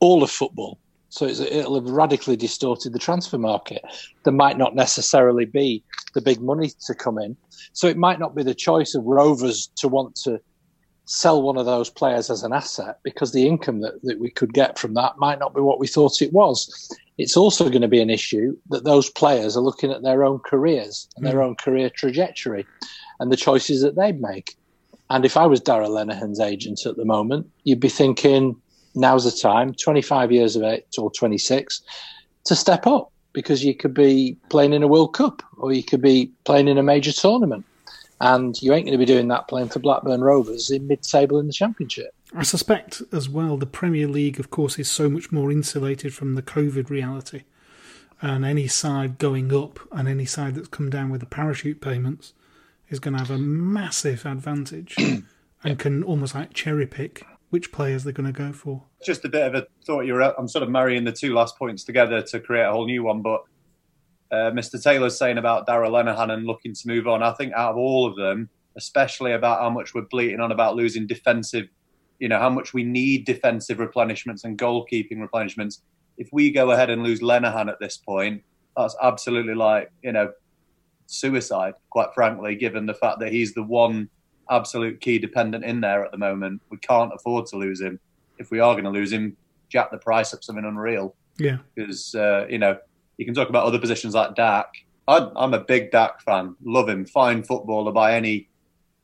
[0.00, 0.78] all of football.
[1.10, 3.82] So it'll have radically distorted the transfer market.
[4.22, 5.82] There might not necessarily be
[6.14, 7.36] the big money to come in.
[7.72, 10.40] So it might not be the choice of Rovers to want to
[11.06, 14.54] sell one of those players as an asset because the income that, that we could
[14.54, 16.96] get from that might not be what we thought it was.
[17.18, 20.38] It's also going to be an issue that those players are looking at their own
[20.38, 21.48] careers and their hmm.
[21.48, 22.64] own career trajectory
[23.18, 24.56] and the choices that they'd make.
[25.10, 28.54] And if I was Darragh Lenihan's agent at the moment, you'd be thinking,
[28.94, 31.82] now's the time, 25 years of age or 26,
[32.44, 36.02] to step up because you could be playing in a World Cup or you could
[36.02, 37.64] be playing in a major tournament.
[38.22, 41.38] And you ain't going to be doing that playing for Blackburn Rovers in mid table
[41.38, 42.14] in the Championship.
[42.34, 46.34] I suspect as well the Premier League, of course, is so much more insulated from
[46.34, 47.44] the COVID reality.
[48.20, 52.34] And any side going up and any side that's come down with the parachute payments
[52.90, 54.96] is going to have a massive advantage
[55.64, 58.84] and can almost like cherry pick which players they're going to go for.
[59.04, 60.06] Just a bit of a thought.
[60.06, 60.22] You're.
[60.22, 63.22] I'm sort of marrying the two last points together to create a whole new one.
[63.22, 63.42] But
[64.32, 64.82] uh, Mr.
[64.82, 67.22] Taylor's saying about Darragh Lenihan and looking to move on.
[67.22, 70.76] I think out of all of them, especially about how much we're bleating on about
[70.76, 71.68] losing defensive,
[72.18, 75.80] you know, how much we need defensive replenishments and goalkeeping replenishments.
[76.16, 78.42] If we go ahead and lose Lenihan at this point,
[78.76, 80.30] that's absolutely like you know
[81.06, 81.74] suicide.
[81.90, 84.08] Quite frankly, given the fact that he's the one
[84.50, 86.60] absolute key dependent in there at the moment.
[86.70, 87.98] We can't afford to lose him.
[88.38, 89.36] If we are going to lose him,
[89.68, 91.14] jack the price up something unreal.
[91.38, 91.58] Yeah.
[91.74, 92.78] Because, uh, you know,
[93.16, 94.84] you can talk about other positions like Dack.
[95.08, 96.56] I, I'm a big Dack fan.
[96.64, 97.04] Love him.
[97.04, 98.48] Fine footballer by any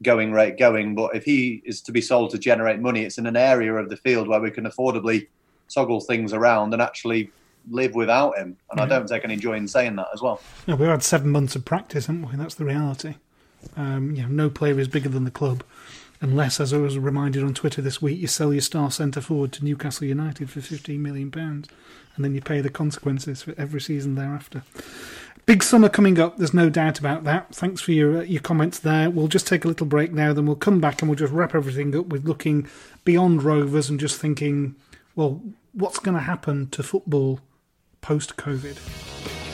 [0.03, 0.94] going rate going.
[0.94, 3.88] But if he is to be sold to generate money, it's in an area of
[3.88, 5.28] the field where we can affordably
[5.68, 7.30] toggle things around and actually
[7.70, 8.57] live without him.
[8.70, 10.40] And I don't take any joy in saying that as well.
[10.66, 12.36] Yeah, we've had seven months of practice, haven't we?
[12.36, 13.14] That's the reality.
[13.76, 15.64] Um, you know, no player is bigger than the club,
[16.20, 19.52] unless, as I was reminded on Twitter this week, you sell your star centre forward
[19.52, 21.68] to Newcastle United for fifteen million pounds,
[22.14, 24.62] and then you pay the consequences for every season thereafter.
[25.44, 26.38] Big summer coming up.
[26.38, 27.54] There's no doubt about that.
[27.54, 29.10] Thanks for your your comments there.
[29.10, 31.54] We'll just take a little break now, then we'll come back and we'll just wrap
[31.54, 32.66] everything up with looking
[33.04, 34.74] beyond Rovers and just thinking,
[35.14, 35.40] well,
[35.72, 37.40] what's going to happen to football
[38.00, 39.45] post COVID?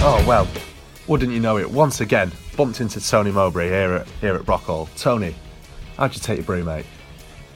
[0.00, 0.46] Oh well,
[1.08, 1.68] wouldn't you know it?
[1.68, 4.88] Once again, bumped into Tony Mowbray here at here at Brockhall.
[4.96, 5.34] Tony,
[5.96, 6.86] how'd you take your brew, mate?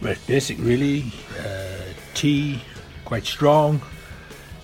[0.01, 1.13] Well, basic really.
[1.39, 1.77] Uh,
[2.15, 2.61] tea,
[3.05, 3.81] quite strong.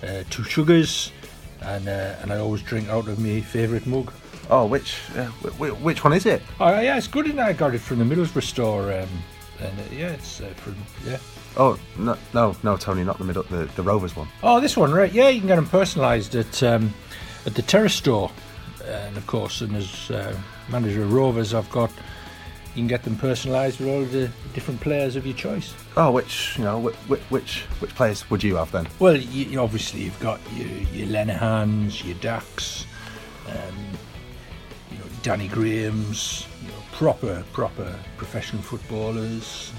[0.03, 1.13] Uh, two sugars,
[1.61, 4.11] and uh, and I always drink out of my favourite mug.
[4.49, 6.41] Oh, which uh, which one is it?
[6.59, 7.27] Oh yeah, it's good.
[7.27, 8.91] And I got it from the Middlesbrough store.
[8.91, 9.09] Um,
[9.61, 10.75] and uh, yeah, it's uh, from
[11.07, 11.17] yeah.
[11.57, 14.27] Oh no, no, no, Tony, not the middle, the, the Rovers one.
[14.43, 15.11] Oh, this one, right?
[15.11, 16.93] Yeah, you can get them personalised at um,
[17.45, 18.31] at the Terrace store,
[18.85, 20.35] and of course, and as uh,
[20.69, 21.91] manager of Rovers, I've got
[22.75, 25.73] you can get them personalised with all the different players of your choice.
[25.97, 28.87] Oh, which you know, which which which players would you have then?
[28.99, 32.85] Well, you, you- obviously you've got your your Lenihans, your Ducks,
[33.47, 33.75] um,
[34.91, 39.71] you know Danny Graham's, you know, proper proper professional footballers.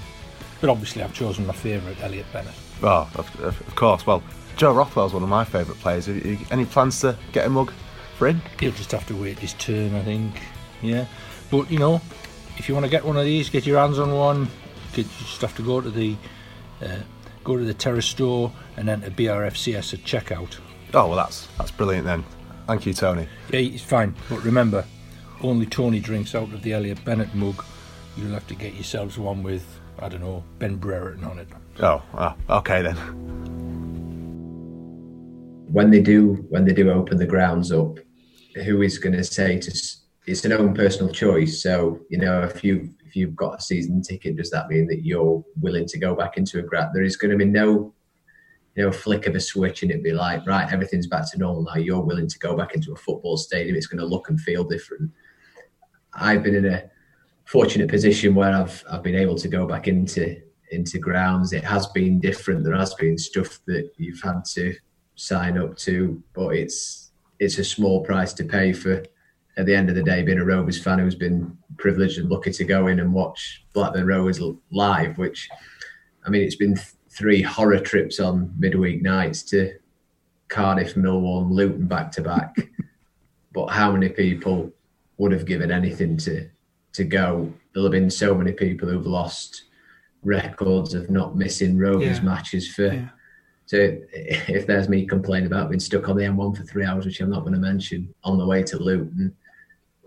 [0.61, 2.53] But obviously, I've chosen my favourite, Elliott Bennett.
[2.83, 4.05] Oh, of, of course.
[4.05, 4.23] Well,
[4.55, 6.07] Joe Rothwell's one of my favourite players.
[6.07, 7.73] Any plans to get a mug
[8.17, 8.41] for him?
[8.59, 10.39] He'll just have to wait his turn, I think.
[10.81, 11.05] Yeah,
[11.49, 12.01] but you know,
[12.57, 14.47] if you want to get one of these, get your hands on one.
[14.95, 16.15] You just have to go to the
[16.81, 16.99] uh,
[17.43, 20.57] go to the Terrace store and enter BRFCS at checkout.
[20.93, 22.23] Oh well, that's that's brilliant then.
[22.67, 23.27] Thank you, Tony.
[23.51, 24.15] Yeah, it's fine.
[24.29, 24.85] But remember,
[25.41, 27.63] only Tony drinks out of the Elliott Bennett mug.
[28.17, 29.65] You'll have to get yourselves one with,
[30.01, 31.47] I don't know, Ben Brereton on it.
[31.79, 32.01] Oh,
[32.49, 32.97] okay then.
[35.71, 37.97] when they do when they do open the grounds up,
[38.65, 41.61] who is going to say to s- it's an own personal choice.
[41.63, 45.05] So you know, if you if you've got a season ticket, does that mean that
[45.05, 46.91] you're willing to go back into a ground?
[46.93, 47.93] There is going to be no
[48.75, 51.63] you know flick of a switch and it'd be like right, everything's back to normal
[51.63, 51.75] now.
[51.75, 53.75] You're willing to go back into a football stadium.
[53.75, 55.11] It's going to look and feel different.
[56.13, 56.89] I've been in a
[57.51, 60.41] fortunate position where I've I've been able to go back into
[60.71, 61.51] into grounds.
[61.51, 62.63] It has been different.
[62.63, 64.73] There has been stuff that you've had to
[65.15, 69.03] sign up to, but it's it's a small price to pay for.
[69.57, 72.51] At the end of the day, being a Rovers fan who's been privileged and lucky
[72.51, 74.39] to go in and watch Blackburn Rovers
[74.71, 75.49] live, which
[76.25, 79.73] I mean, it's been th- three horror trips on midweek nights to
[80.47, 82.55] Cardiff, Millwall, and Luton back to back.
[83.51, 84.71] but how many people
[85.17, 86.49] would have given anything to
[86.93, 87.53] to go?
[87.73, 89.63] There'll have been so many people who've lost
[90.23, 92.23] records of not missing Rovers Yeah.
[92.23, 93.09] matches for.
[93.65, 93.77] So
[94.13, 97.29] if there's me complaining about being stuck on the M1 for three hours, which I'm
[97.29, 99.33] not going to mention, on the way to Luton,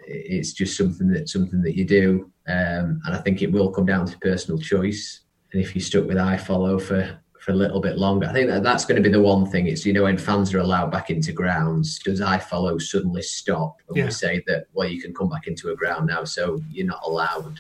[0.07, 3.87] it's just something that something that you do, um, and I think it will come
[3.87, 5.20] down to personal choice.
[5.53, 8.62] And if you're stuck with iFollow for for a little bit longer, I think that
[8.62, 9.66] that's going to be the one thing.
[9.66, 13.97] It's you know when fans are allowed back into grounds, does iFollow suddenly stop and
[13.99, 14.07] Yeah.
[14.07, 17.03] we say that well you can come back into a ground now, so you're not
[17.05, 17.59] allowed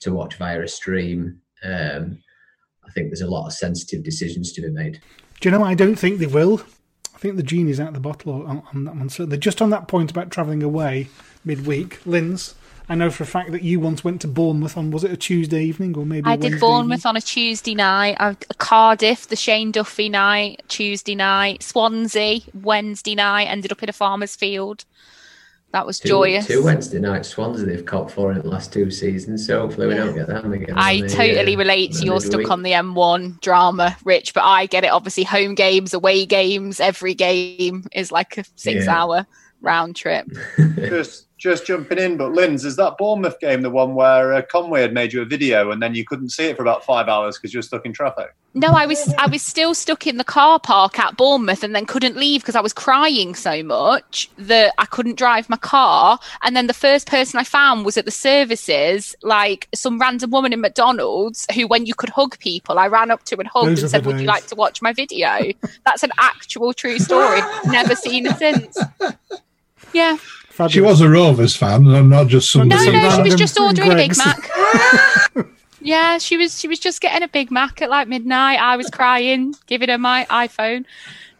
[0.00, 1.40] to watch via a stream.
[1.62, 2.18] Um,
[2.84, 5.00] I think there's a lot of sensitive decisions to be made.
[5.40, 5.62] Do you know?
[5.64, 6.60] I don't think they will.
[7.14, 9.08] I think the genie's out of the bottle on, on that one.
[9.10, 11.08] So they're just on that point about travelling away
[11.44, 12.04] midweek.
[12.04, 12.56] Linz,
[12.88, 15.16] I know for a fact that you once went to Bournemouth on was it a
[15.16, 19.28] Tuesday evening or maybe I a did Wednesday Bournemouth on a Tuesday night, I, Cardiff,
[19.28, 24.84] the Shane Duffy night, Tuesday night, Swansea, Wednesday night, ended up in a farmer's field.
[25.70, 26.46] That was Two, joyous.
[26.48, 29.94] Two Wednesday night Swansea they've caught four in the last two seasons, so hopefully we
[29.94, 30.74] don't get them again.
[30.76, 32.42] I the, totally uh, relate to the your midweek.
[32.46, 34.88] stuck on the M1 drama, Rich, but I get it.
[34.88, 38.94] Obviously, home games, away games, every game is like a six Yeah.
[39.02, 39.26] hour
[39.62, 40.26] round trip.
[40.76, 44.80] just just jumping in, but Linz, is that Bournemouth game the one where uh, Conway
[44.80, 47.36] had made you a video and then you couldn't see it for about five hours
[47.36, 48.32] because you were stuck in traffic?
[48.54, 51.86] No, I was I was still stuck in the car park at Bournemouth and then
[51.86, 56.18] couldn't leave because I was crying so much that I couldn't drive my car.
[56.42, 60.52] And then the first person I found was at the services, like some random woman
[60.52, 63.82] in McDonald's who, when you could hug people, I ran up to and hugged Those
[63.82, 65.52] and said, the "Would you like to watch my video?"
[65.84, 67.40] That's an actual true story.
[67.64, 68.78] Never seen it since.
[69.92, 70.16] Yeah.
[70.68, 72.68] She was a Rovers fan, and not just some.
[72.68, 74.50] No, no, she was just ordering a Big Mac.
[75.80, 78.60] yeah, she was she was just getting a Big Mac at like midnight.
[78.60, 80.84] I was crying, giving her my iPhone.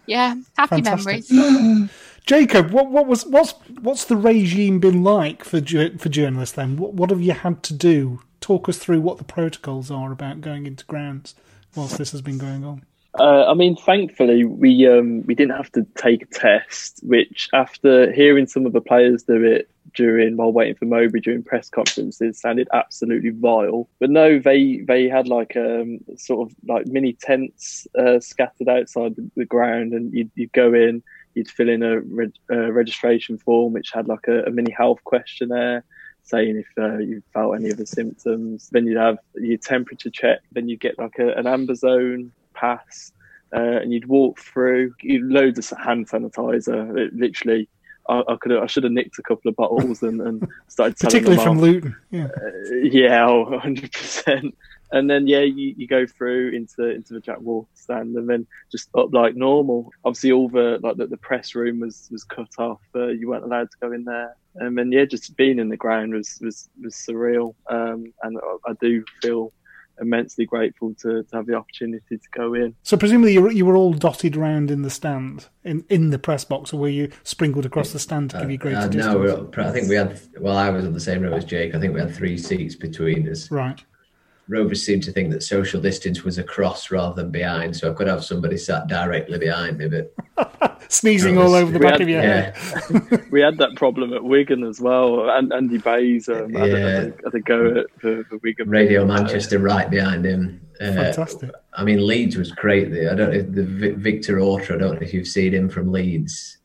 [0.06, 1.30] Yeah, happy Fantastic.
[1.30, 1.90] memories.
[2.26, 6.76] Jaquob, what what was what's what's the regime been like for jour- for journalists then?
[6.76, 8.22] What what have you had to do?
[8.40, 11.34] Talk us through what the protocols are about going into grounds
[11.76, 12.84] whilst this has been going on.
[13.18, 17.00] Uh, I mean, thankfully, we um, we didn't have to take a test.
[17.02, 21.42] Which, after hearing some of the players do it during while waiting for Mowbray during
[21.42, 23.86] press conferences, sounded absolutely vile.
[24.00, 29.16] But no, they they had like um, sort of like mini tents uh, scattered outside
[29.16, 31.02] the, the ground, and you'd, you'd go in,
[31.34, 31.98] you'd fill in a,
[32.54, 35.84] a registration form which had like a, a mini health questionnaire
[36.24, 38.70] saying if uh, you felt any of the symptoms.
[38.70, 40.38] Then you'd have your temperature check.
[40.52, 42.32] Then you get like a, an amber zone
[42.62, 43.12] pass,
[43.54, 44.94] uh, and you'd walk through.
[45.02, 46.96] You'd loads of hand sanitizer.
[46.98, 47.68] It, literally,
[48.08, 51.42] I, I could I should have nicked a couple of bottles and, and started Particularly
[51.42, 51.62] from off.
[51.62, 51.96] Luton.
[52.10, 52.26] Yeah.
[52.26, 54.54] Uh, yeah, oh, hundred percent.
[54.92, 58.46] And then yeah, you, you go through into into the Jack Walker stand, and then
[58.70, 59.90] just up like normal.
[60.04, 62.80] Obviously, all the like the, the press room was was cut off.
[62.94, 64.36] Uh, you weren't allowed to go in there.
[64.56, 67.54] And then yeah, just being in the ground was was was surreal.
[67.70, 69.52] Um, and I, I do feel
[70.02, 72.74] immensely grateful to, to have the opportunity to go in.
[72.82, 76.18] So presumably you were, you were all dotted around in the stand in in the
[76.18, 79.06] press box, or were you sprinkled across the stand to give you greater Uh, distance?
[79.06, 80.20] no, we're, I think we had.
[80.38, 81.74] Well, I was on the same row as Jake.
[81.74, 83.50] I think we had three seats between us.
[83.50, 83.82] Right.
[84.52, 88.06] Rovers seemed to think that social distance was across rather than behind, so I could
[88.06, 89.88] have somebody sat directly behind me.
[89.88, 92.54] But Sneezing all over the We back had- of your yeah.
[92.58, 93.24] head.
[93.30, 95.30] we had that problem at Wigan as well.
[95.30, 98.68] And Andy Bays um, had, a, had, had a go at for, for Wigan.
[98.68, 100.60] Radio Manchester right behind him.
[100.80, 101.50] Uh, Fantastic.
[101.74, 102.90] I mean, Leeds was great.
[102.90, 103.10] there.
[103.10, 104.74] I don't know the Victor Orta.
[104.74, 106.58] I don't know if you've seen him from Leeds.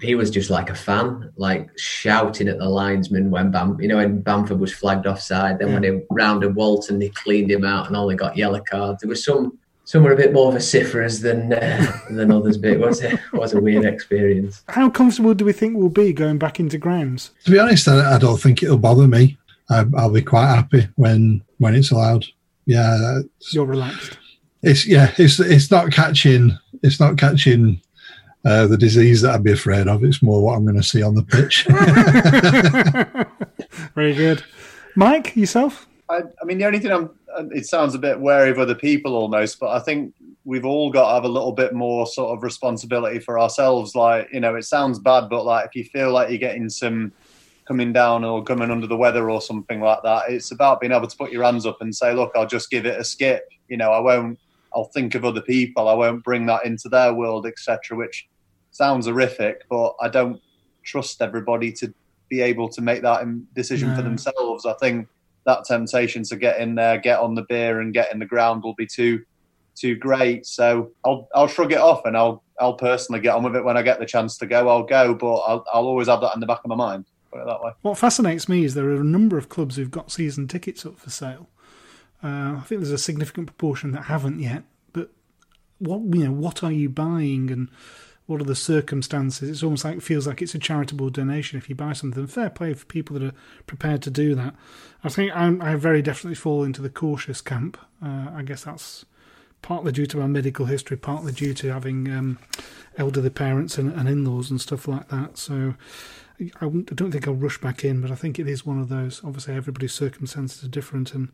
[0.00, 3.96] He was just like a fan, like shouting at the linesman when Bam, you know,
[3.96, 5.58] when Bamford was flagged offside.
[5.58, 9.02] Then when he rounded Walton, he cleaned him out and only got yellow cards.
[9.02, 12.80] There was some some were a bit more vociferous than uh, than others, but it
[12.80, 14.62] was a, was a weird experience.
[14.68, 17.30] How comfortable do we think we'll be going back into grounds?
[17.44, 19.38] To be honest, I, I don't think it'll bother me.
[19.70, 22.26] I, I'll be quite happy when when it's allowed.
[22.66, 23.20] Yeah,
[23.52, 24.18] You're relaxed.
[24.62, 27.80] it's yeah, it's it's not catching it's not catching
[28.44, 30.04] uh, the disease that I'd be afraid of.
[30.04, 31.64] It's more what I'm going to see on the pitch.
[33.94, 34.42] Very good.
[34.96, 35.86] Mike, yourself?
[36.08, 38.74] I, I mean, the only thing I'm, uh, it sounds a bit wary of other
[38.74, 40.14] people almost, but I think
[40.44, 43.94] we've all got to have a little bit more sort of responsibility for ourselves.
[43.94, 47.12] Like, you know, it sounds bad, but like if you feel like you're getting some
[47.64, 51.06] coming down or coming under the weather or something like that, it's about being able
[51.06, 53.48] to put your hands up and say, look, I'll just give it a skip.
[53.68, 54.38] You know, I won't,
[54.74, 55.88] I'll think of other people.
[55.88, 58.28] I won't bring that into their world, etc., which
[58.72, 60.40] sounds horrific, but I don't
[60.82, 61.94] trust everybody to
[62.28, 64.66] be able to make that decision for themselves.
[64.66, 65.08] I think
[65.44, 68.62] that temptation to get in there, get on the beer, and get in the ground
[68.62, 69.22] will be too
[69.74, 70.46] too great.
[70.46, 73.76] So I'll I'll shrug it off and I'll I'll personally get on with it when
[73.76, 74.68] I get the chance to go.
[74.68, 77.04] I'll go, but I'll I'll always have that in the back of my mind.
[77.30, 77.72] Put it that way.
[77.82, 80.98] What fascinates me is there are a number of clubs who've got season tickets up
[80.98, 81.48] for sale.
[82.22, 84.64] Uh, I think there's a significant proportion that haven't yet.
[84.92, 85.10] But
[85.78, 87.68] what you know, what are you buying and
[88.26, 89.48] what are the circumstances?
[89.48, 92.26] It's almost like feels like it's a charitable donation if you buy something.
[92.26, 93.34] Fair play for people that are
[93.66, 94.54] prepared to do that.
[95.02, 97.76] I think I'm, I very definitely fall into the cautious camp.
[98.02, 99.04] Uh, I guess that's
[99.60, 102.38] partly due to my medical history, partly due to having um,
[102.96, 105.38] elderly parents and, and in-laws and stuff like that.
[105.38, 105.74] So
[106.40, 108.88] I, I don't think I'll rush back in, but I think it is one of
[108.88, 109.20] those.
[109.24, 111.28] Obviously, everybody's circumstances are different, and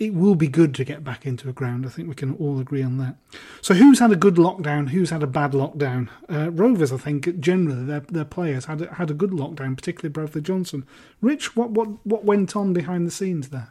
[0.00, 1.84] it will be good to get back into a ground.
[1.84, 3.16] I think we can all agree on that.
[3.60, 4.88] So, who's had a good lockdown?
[4.88, 6.08] Who's had a bad lockdown?
[6.28, 10.08] Uh, Rovers, I think, generally their their players had a, had a good lockdown, particularly
[10.08, 10.86] Bradley Johnson.
[11.20, 13.70] Rich, what what what went on behind the scenes there?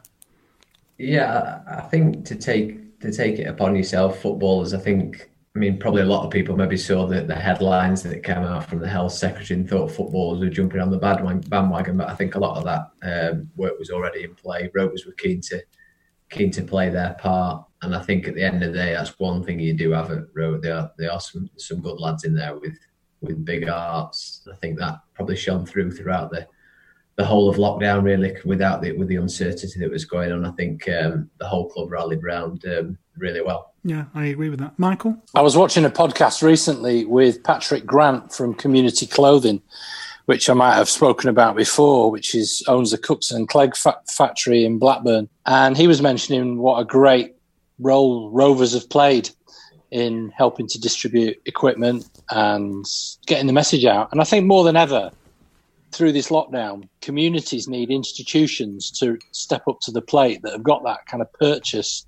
[0.98, 4.72] Yeah, I think to take to take it upon yourself, footballers.
[4.72, 5.26] I think.
[5.56, 8.70] I mean, probably a lot of people maybe saw the, the headlines that came out
[8.70, 11.96] from the health secretary and thought footballers were jumping on the bandwagon.
[11.96, 14.70] But I think a lot of that um, work was already in play.
[14.72, 15.60] Rovers were keen to
[16.30, 17.64] keen to play their part.
[17.82, 20.10] And I think at the end of the day, that's one thing you do have
[20.10, 20.58] at Row.
[20.58, 22.78] There are there are some some good lads in there with
[23.20, 24.46] with big hearts.
[24.50, 26.46] I think that probably shone through throughout the
[27.16, 30.44] the whole of lockdown, really, without the with the uncertainty that was going on.
[30.44, 33.74] I think um, the whole club rallied round um, really well.
[33.84, 34.78] Yeah, I agree with that.
[34.78, 35.16] Michael?
[35.34, 39.62] I was watching a podcast recently with Patrick Grant from Community Clothing,
[40.30, 43.98] which I might have spoken about before, which is owns the Cookson and Clegg fa-
[44.06, 47.34] factory in Blackburn, and he was mentioning what a great
[47.80, 49.28] role Rovers have played
[49.90, 52.86] in helping to distribute equipment and
[53.26, 54.12] getting the message out.
[54.12, 55.10] And I think more than ever,
[55.90, 60.84] through this lockdown, communities need institutions to step up to the plate that have got
[60.84, 62.06] that kind of purchase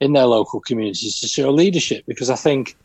[0.00, 2.02] in their local communities to show leadership.
[2.08, 2.76] Because I think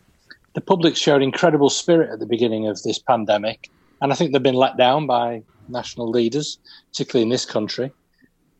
[0.54, 3.72] the public showed incredible spirit at the beginning of this pandemic,
[4.02, 6.60] and I think they've been let down by national leaders,
[6.92, 7.92] particularly in this country.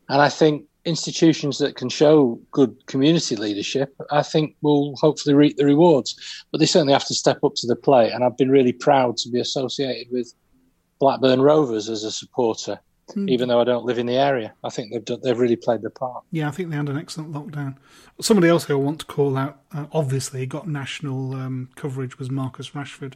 [0.08, 5.56] And I think institutions that can show good community leadership, I think will hopefully reap
[5.56, 6.14] the rewards.
[6.52, 8.12] But they certainly have to step up to the plate.
[8.12, 10.32] And I've been really proud to be associated with
[11.00, 12.78] Blackburn Rovers as a supporter,
[13.14, 13.28] Hmm.
[13.28, 14.52] even though I don't live in the area.
[14.64, 16.24] I think they've done, they've really played their part.
[16.32, 17.76] Yeah, I think they had an excellent lockdown.
[18.20, 22.30] Somebody else who I want to call out, uh, obviously, got national um, coverage was
[22.30, 23.14] Marcus Rashford.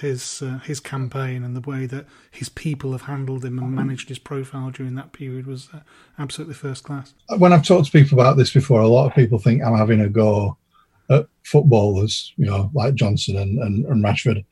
[0.00, 4.08] His uh, his campaign and the way that his people have handled him and managed
[4.08, 5.80] his profile during that period was uh,
[6.18, 7.12] absolutely first class.
[7.38, 10.00] when I've talked to people about this before, a lot of people think I'm having
[10.00, 10.56] a go
[11.10, 14.44] at footballers, you know, like Johnson and, and, and Rashford,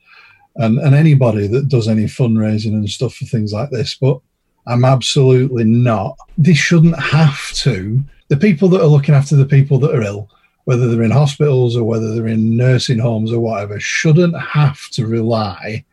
[0.57, 3.97] and, and anybody that does any fundraising and stuff for things like this.
[3.99, 4.19] But
[4.67, 6.17] I'm absolutely not.
[6.37, 8.03] They shouldn't have to.
[8.29, 10.29] The people that are looking after the people that are ill,
[10.65, 15.05] whether they're in hospitals or whether they're in nursing homes or whatever, shouldn't have to
[15.07, 15.83] rely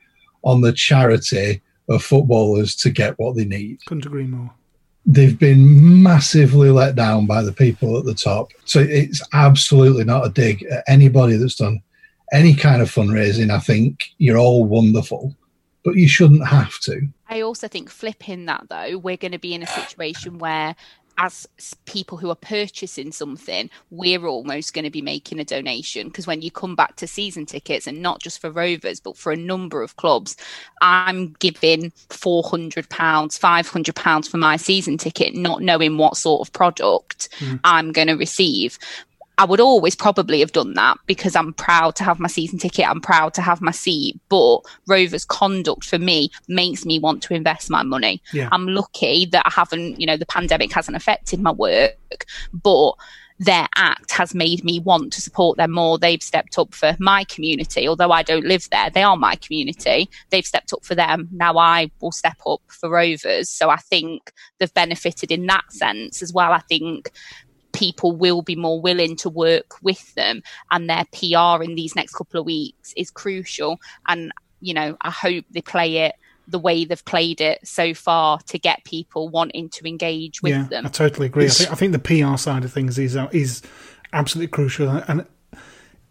[0.45, 4.51] on the charity of footballers to get what they need Couldn't agree more.
[5.07, 8.53] they've been massively let down by the people at the top.
[8.65, 11.83] So it's absolutely not a dig at anybody that's done
[12.33, 13.51] any kind of fundraising.
[13.51, 15.37] I think you're all wonderful,
[15.85, 17.09] but you shouldn't have to.
[17.29, 20.75] I also think flipping that though, we're going to be in a situation where
[21.23, 21.47] as
[21.87, 26.43] people who are purchasing something, we're almost going to be making a donation because when
[26.43, 29.83] you come back to season tickets and not just for Rovers but for a number
[29.83, 30.37] of clubs,
[30.81, 36.53] I'm giving 400 pounds, 500 pounds for my season ticket not knowing what sort of
[36.53, 37.61] product Mm.
[37.65, 38.79] I'm going to receive.
[39.39, 42.89] I would always probably have done that because I'm proud to have my season ticket.
[42.89, 44.21] I'm proud to have my seat.
[44.29, 48.23] But Rover's conduct for me makes me want to invest my money.
[48.33, 48.49] Yeah.
[48.53, 52.93] I'm lucky that I haven't, you know, the pandemic hasn't affected my work, but
[53.39, 55.99] their act has made me want to support them more.
[55.99, 57.89] They've stepped up for my community.
[57.89, 60.09] Although I don't live there, they are my community.
[60.31, 61.29] They've stepped up for them.
[61.33, 63.49] Now I will step up for Rovers.
[63.49, 66.53] So I think they've benefited in that sense as well.
[66.53, 67.11] I think
[67.73, 72.15] people will be more willing to work with them and their PR in these next
[72.15, 73.81] couple of weeks is crucial.
[74.07, 76.15] And, you know, I hope they play it
[76.49, 80.65] the way they've played it so far to get people wanting to engage with yeah,
[80.65, 80.87] them.
[80.87, 81.47] I totally agree.
[81.47, 83.63] I think, I think the PR side of things is uh, is
[84.13, 85.27] absolutely crucial, and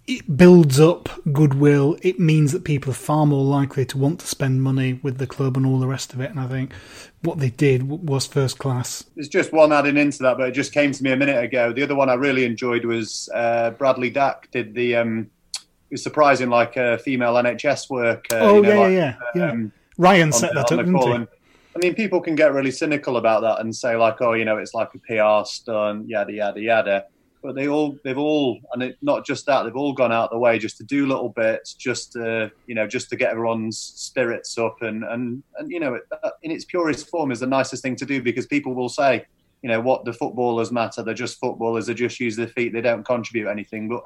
[0.07, 1.97] it builds up goodwill.
[2.01, 5.27] It means that people are far more likely to want to spend money with the
[5.27, 6.31] club and all the rest of it.
[6.31, 6.73] And I think
[7.21, 9.03] what they did was first class.
[9.15, 11.71] There's just one adding into that, but it just came to me a minute ago.
[11.71, 14.95] The other one I really enjoyed was uh, Bradley Dack did the.
[14.95, 18.25] Um, it was surprising, like uh, female NHS work.
[18.31, 20.95] Uh, oh you know, yeah, like, yeah, yeah, um, Ryan on set that up, didn't
[20.95, 21.11] he?
[21.11, 21.27] And,
[21.75, 24.57] I mean, people can get really cynical about that and say like, oh, you know,
[24.57, 27.05] it's like a PR stunt, yada yada yada.
[27.41, 30.29] But they all they've all and it, not just that they've all gone out of
[30.31, 33.77] the way just to do little bits just to you know just to get everyone's
[33.77, 37.81] spirits up and and and you know uh, in its purest form is the nicest
[37.83, 39.25] thing to do because people will say
[39.61, 42.81] you know what the footballers matter they're just footballers they just use their feet they
[42.81, 43.87] don't contribute anything.
[43.87, 44.03] But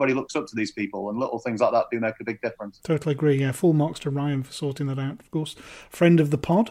[0.00, 2.40] everybody looks up to these people and little things like that do make a big
[2.40, 3.38] difference Totally agree.
[3.40, 5.20] Yeah, full marks to Ryan for sorting that out.
[5.20, 5.54] Of course,
[5.90, 6.70] friend of the pod.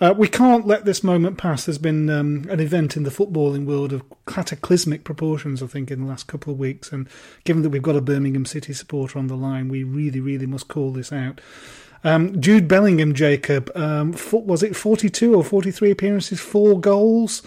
[0.00, 1.66] Uh, we can't let this moment pass.
[1.66, 6.02] There's been um, an event in the footballing world of cataclysmic proportions, I think, in
[6.02, 6.92] the last couple of weeks.
[6.92, 7.08] And
[7.44, 10.68] given that we've got a Birmingham City supporter on the line, we really, really must
[10.68, 11.40] call this out.
[12.04, 17.42] Um, Jude Bellingham, Jaquob, um, fo- was it 42 or 43 appearances, four goals,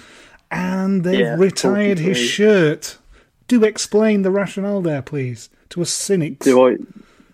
[0.51, 2.97] and they've Yeah, retired his shirt.
[3.47, 6.45] Do explain the rationale there, please, to us cynics.
[6.45, 6.77] Do I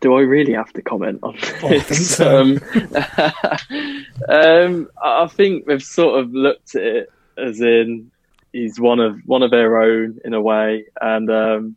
[0.02, 1.54] do I really have to comment on this?
[1.64, 2.40] Oh, I think so.
[2.42, 2.60] Um,
[4.30, 8.12] um, I think they've sort of looked at it as in
[8.52, 11.76] he's one of one of their own in a way, and um,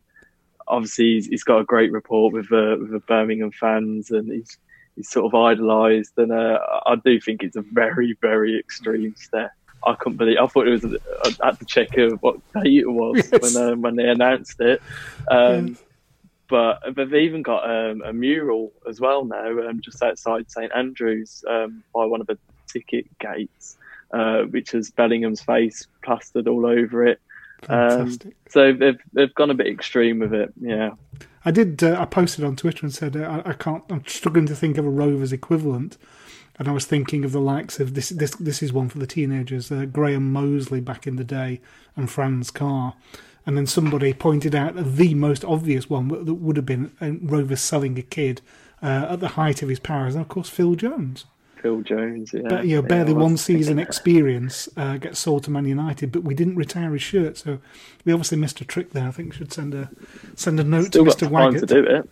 [0.67, 4.57] obviously he's, he's got a great rapport with the with the Birmingham fans, and he's
[4.95, 9.51] he's sort of idolised, and uh, I do think it's a very very extreme step.
[9.85, 10.37] I couldn't believe.
[10.37, 10.97] I thought it was.
[11.41, 13.41] I had to check uh, what date it was Yes.
[13.53, 14.81] when uh, when they announced it.
[15.29, 15.77] Um,
[16.47, 20.71] but but they've even got um, a mural as well now, um, just outside St
[20.75, 22.37] Andrews, um, by one of the
[22.67, 23.77] ticket gates,
[24.11, 27.19] uh, which has Bellingham's face plastered all over it.
[27.69, 28.17] Um,
[28.49, 30.91] so they've they've gone a bit extreme with it, yeah.
[31.43, 31.83] I did.
[31.83, 33.83] Uh, I posted on Twitter and said uh, I, I can't.
[33.89, 35.97] I'm struggling to think of a Rovers equivalent,
[36.57, 38.09] and I was thinking of the likes of this.
[38.09, 39.71] This this is one for the teenagers.
[39.71, 41.61] Uh, Graham Mosley back in the day,
[41.95, 42.95] and Franz Carr,
[43.45, 47.61] and then somebody pointed out the most obvious one that would have been uh, Rovers
[47.61, 48.41] selling a kid
[48.81, 51.25] uh, at the height of his powers, and of course Phil Jones.
[51.65, 52.41] Phil Jones, yeah.
[52.47, 56.11] But, you know, barely I was one season experience uh, gets sold to Man United,
[56.11, 57.57] but we didn't retire his shirt, so
[58.05, 59.07] we obviously missed a trick there.
[59.07, 59.89] I think we should send a
[60.35, 61.21] send a note Still to got Mr.
[61.21, 61.67] time Waggott.
[61.67, 62.07] to do it.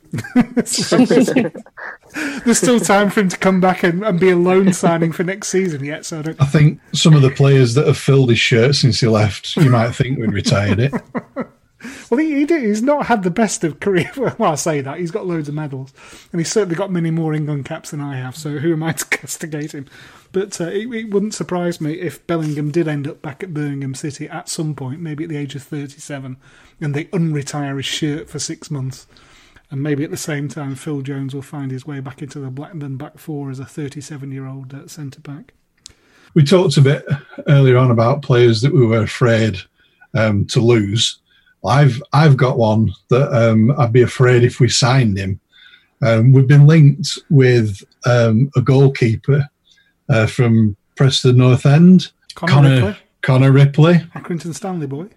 [2.46, 5.24] There's still time for him to come back and, and be a loan signing for
[5.24, 6.42] next season yet, so I don't.
[6.42, 9.70] I think some of the players that have filled his shirt since he left, you
[9.70, 10.94] might think we'd retired it.
[12.10, 14.12] Well, he, he did, he's not had the best of career.
[14.38, 15.94] Well, I say that he's got loads of medals,
[16.32, 18.36] and he's certainly got many more England caps than I have.
[18.36, 19.86] So who am I to castigate him?
[20.32, 23.96] But uh, it, it wouldn't surprise me if Bellingham did end up back at Birmingham
[23.96, 26.38] City at some point, maybe at the age of thirty-seven,
[26.82, 29.06] and they unretire his shirt for six months.
[29.74, 32.52] And maybe at the same time, Phil Jones will find his way back into the
[32.52, 35.54] Blackburn back four as a 37 year old uh, centre back.
[36.36, 37.04] We talked a bit
[37.48, 39.58] earlier on about players that we were afraid
[40.14, 41.18] um, to lose.
[41.66, 45.40] I've I've got one that um, I'd be afraid if we signed him.
[46.02, 49.48] Um, we've been linked with um, a goalkeeper
[50.10, 52.98] uh, from Preston North End, Connor Ripley.
[53.22, 55.08] Connor Ripley, Accrington Stanley boy.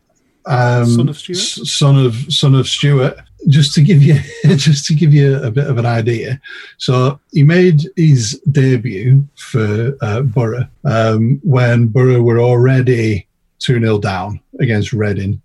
[0.47, 1.39] um, Son of Stuart?
[1.39, 3.18] s- son of son of Stuart.
[3.48, 4.14] Just to give you
[4.56, 6.40] just to give you a bit of an idea,
[6.78, 13.27] so he made his debut for uh, Borough um, when Borough were already
[13.59, 15.40] two 0 down against Reading.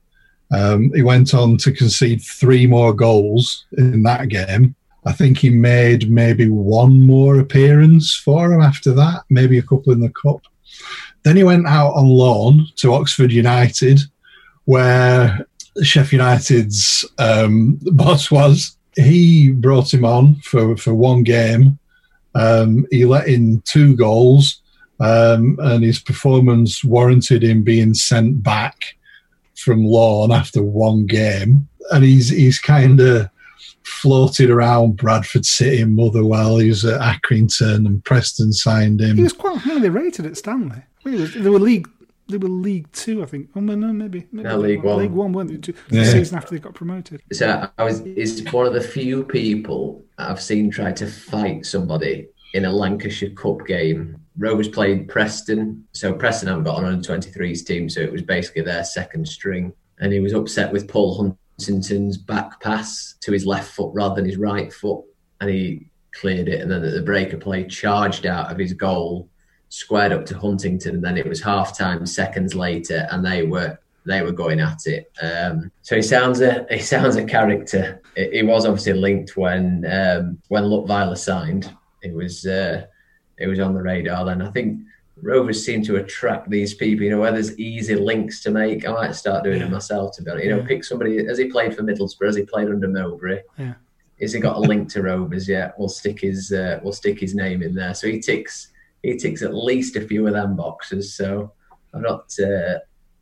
[0.52, 4.76] Um, he went on to concede three more goals in that game.
[5.06, 9.94] I think he made maybe one more appearance for him after that, maybe a couple
[9.94, 10.42] in the cup.
[11.24, 14.02] Then he went out on loan to Oxford United,
[14.66, 15.46] where
[15.82, 18.78] Sheffield United's um, boss was.
[18.96, 21.80] He brought him on for, for one game.
[22.36, 24.62] Um, he let in two goals,
[25.00, 28.96] um, and his performance warranted him being sent back
[29.62, 31.68] from loan after one game.
[31.92, 33.30] And he's he's kind of
[33.84, 36.58] floated around Bradford City and Motherwell.
[36.58, 39.18] He was at Accrington, and Preston signed him.
[39.18, 40.78] He was quite highly rated at Stanley.
[40.78, 41.88] I think was, they were league.
[42.30, 43.50] They were League Two, I think.
[43.56, 44.26] Oh no, no, maybe.
[44.32, 45.00] maybe No, League One.
[45.00, 45.58] League One, weren't they?
[45.58, 46.04] The Yeah.
[46.06, 47.22] season after they got promoted.
[47.34, 52.28] So I was is one of the few people I've seen try to fight somebody
[52.54, 54.18] in a Lancashire Cup game.
[54.38, 58.62] Rovers played Preston, so Preston haven't got an under 23s team, so it was basically
[58.62, 59.74] their second string.
[60.00, 64.26] And he was upset with Paul Huntington's back pass to his left foot rather than
[64.26, 65.04] his right foot,
[65.40, 66.62] and he cleared it.
[66.62, 69.30] And then at the break of play, charged out of his goal,
[69.70, 73.78] squared up to Huntington, and then it was half time seconds later, and they were
[74.06, 75.12] they were going at it.
[75.22, 78.02] Um, so he sounds a he sounds a character.
[78.16, 81.76] He was obviously linked when um, when Leutwiler signed.
[82.02, 82.86] It was uh,
[83.38, 84.42] it was on the radar then.
[84.42, 84.82] I think
[85.22, 87.04] Rovers seem to attract these people.
[87.04, 88.88] You know, where there's easy links to make.
[88.88, 89.68] I might start doing Yeah.
[89.68, 90.16] it myself.
[90.16, 90.66] To be honest, you know, Yeah.
[90.68, 91.26] pick somebody.
[91.26, 92.28] Has he played for Middlesbrough?
[92.28, 93.42] Has he played under Mowbray?
[93.58, 93.74] Yeah.
[94.20, 95.74] Has he got a link to Rovers yet?
[95.78, 97.94] We'll stick his uh, we'll stick his name in there.
[97.94, 98.70] So he ticks
[99.04, 101.14] he ticks at least a few of them boxes.
[101.16, 101.52] So
[101.94, 102.80] I'm not uh,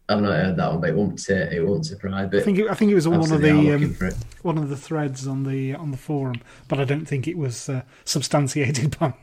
[0.09, 1.29] I've not heard that one, but it won't.
[1.29, 2.29] It won't surprise.
[2.31, 4.07] But I think it, I think it was on one of the um, looking for
[4.07, 4.15] it.
[4.41, 7.69] one of the threads on the on the forum, but I don't think it was
[7.69, 9.13] uh, substantiated by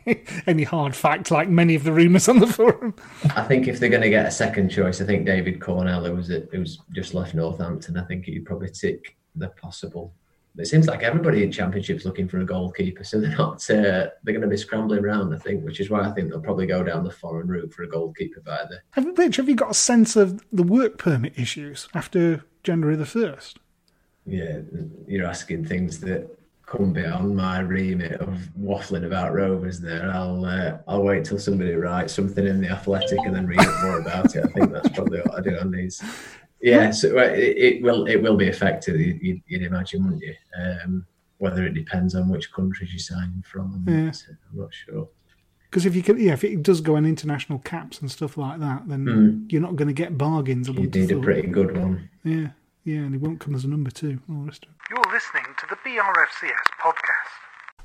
[0.47, 2.95] any hard fact like many of the rumours on the forum.
[3.35, 6.15] I think if they're going to get a second choice, I think David Cornell, who
[6.15, 10.15] was it, who was just left Northampton, I think he'd probably tick the possible.
[10.59, 13.69] It seems like everybody in Championship's looking for a goalkeeper, so they're not.
[13.69, 16.41] Uh, they're going to be scrambling around, I think, which is why I think they'll
[16.41, 18.81] probably go down the foreign route for a goalkeeper by the.
[18.93, 23.07] Have, Rich, have you got a sense of the work permit issues after January the
[23.07, 23.59] first?
[24.25, 24.61] Yeah,
[25.07, 26.29] you're asking things that
[26.67, 29.79] come beyond my remit of waffling about Rovers.
[29.79, 33.67] There, I'll uh, I'll wait till somebody writes something in the Athletic and then read
[33.83, 34.45] more about it.
[34.45, 36.03] I think that's probably what I do on these.
[36.67, 38.99] Yeah, so uh, it, it will it will be affected.
[39.01, 40.35] you- You'd, you'd imagine, wouldn't you?
[40.61, 41.07] Um,
[41.39, 44.05] whether it depends on which countries you're signing from, I'm, Yeah.
[44.07, 44.23] not,
[44.53, 45.09] I'm not sure.
[45.71, 48.59] Because if you can, yeah, if it does go on international caps and stuff like
[48.61, 49.53] that, then Mm.
[49.53, 50.69] you're not going to get bargains.
[50.69, 52.09] You would need a pretty good one.
[52.25, 52.49] Yeah,
[52.85, 54.19] yeah, and it won't come as a number two.
[54.29, 54.77] All the rest of it.
[54.91, 57.31] You're listening to the BRFCS podcast.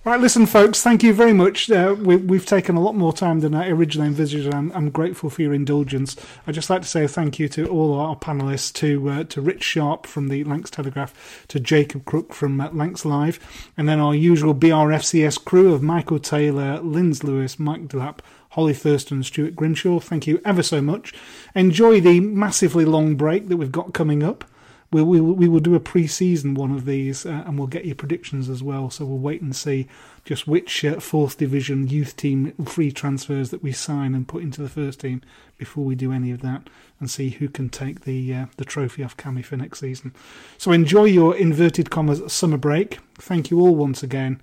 [0.03, 0.81] Right, listen, folks.
[0.81, 1.69] Thank you very much.
[1.69, 4.47] Uh, we, we've taken a lot more time than I originally envisaged.
[4.47, 6.15] and I'm, I'm grateful for your indulgence.
[6.47, 9.63] I'd just like to say thank you to all our panelists, to uh, to Rich
[9.63, 13.39] Sharpe from the Lancs Telegraph, to Jaquob Crooke from uh, Lancs Live,
[13.77, 19.17] and then our usual BRFCS crew of Michael Taylor, Linz Lewis, Mike Delap, Hollie Thurston,
[19.17, 19.99] and Stuart Grimshaw.
[19.99, 21.13] Thank you ever so much.
[21.53, 24.45] Enjoy the massively long break that we've got coming up.
[24.93, 27.95] We, we, we will do a pre-season one of these, uh, and we'll get your
[27.95, 28.89] predictions as well.
[28.89, 29.87] So we'll wait and see
[30.25, 34.61] just which uh, fourth division youth team free transfers that we sign and put into
[34.61, 35.21] the first team
[35.57, 36.69] before we do any of that,
[36.99, 40.13] and see who can take the uh, the trophy off Cami for next season.
[40.57, 42.99] So enjoy your inverted commas summer break.
[43.15, 44.41] Thank you all once again,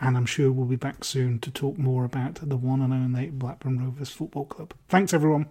[0.00, 3.30] and I'm sure we'll be back soon to talk more about the one and only
[3.30, 4.74] Blackburn Rovers Football Club.
[4.88, 5.50] Thanks everyone.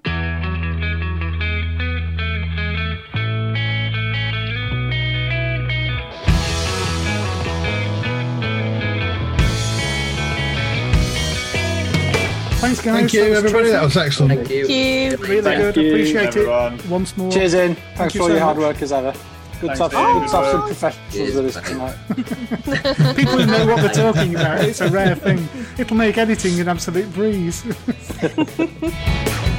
[12.76, 13.12] Thanks, guys.
[13.12, 13.70] Thank you, everybody.
[13.70, 14.48] That was excellent.
[14.48, 14.68] Thank you.
[14.68, 15.76] Really Thank good.
[15.78, 16.74] you, Appreciate everyone.
[16.76, 16.86] it.
[16.88, 17.32] Once more.
[17.32, 17.76] Cheers, in.
[17.76, 19.14] Thank Thanks you for all so your hard work as ever.
[19.62, 20.68] Good stuff, to have, good to have some Bye.
[20.68, 23.16] professionals with us tonight.
[23.16, 24.66] People who know what they're talking about.
[24.66, 25.48] It's a rare thing.
[25.78, 27.64] It'll make editing an absolute breeze.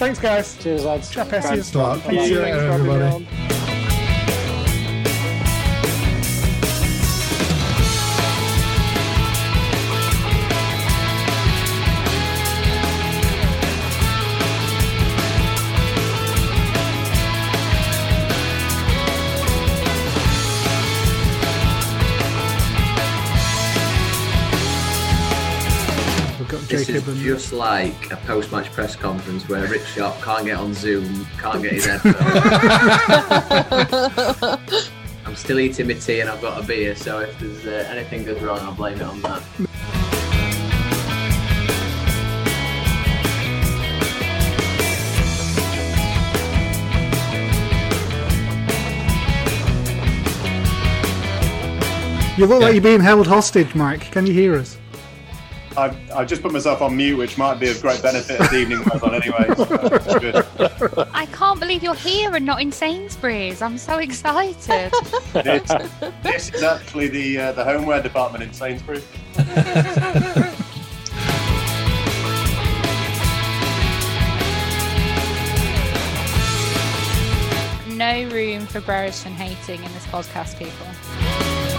[0.00, 0.56] Thanks, guys.
[0.56, 1.10] Cheers, lads.
[1.10, 1.74] Chat Thanks Pessies.
[1.74, 2.00] a lot.
[2.00, 3.59] Thank
[26.94, 31.62] is just like a post-match press conference where Rich Sharpe can't get on Zoom, can't
[31.62, 32.16] get his headphones.
[35.24, 38.24] I'm still eating my tea and I've got a beer, so if there's uh, anything
[38.24, 39.42] goes wrong, I'll blame it on that.
[52.36, 54.10] You look like you're being held hostage, Mike.
[54.12, 54.78] Can you hear us?
[55.76, 58.82] I've, I've just put myself on mute, which might be of great benefit this evening
[58.82, 59.46] goes on anyway.
[59.56, 61.08] So good.
[61.12, 63.62] I can't believe you're here and not in Sainsbury's.
[63.62, 64.92] I'm so excited.
[65.32, 65.72] This,
[66.22, 69.06] this is actually the uh, the homeware department in Sainsbury's.
[78.00, 81.69] no room for Brereton hating in this podcast, people.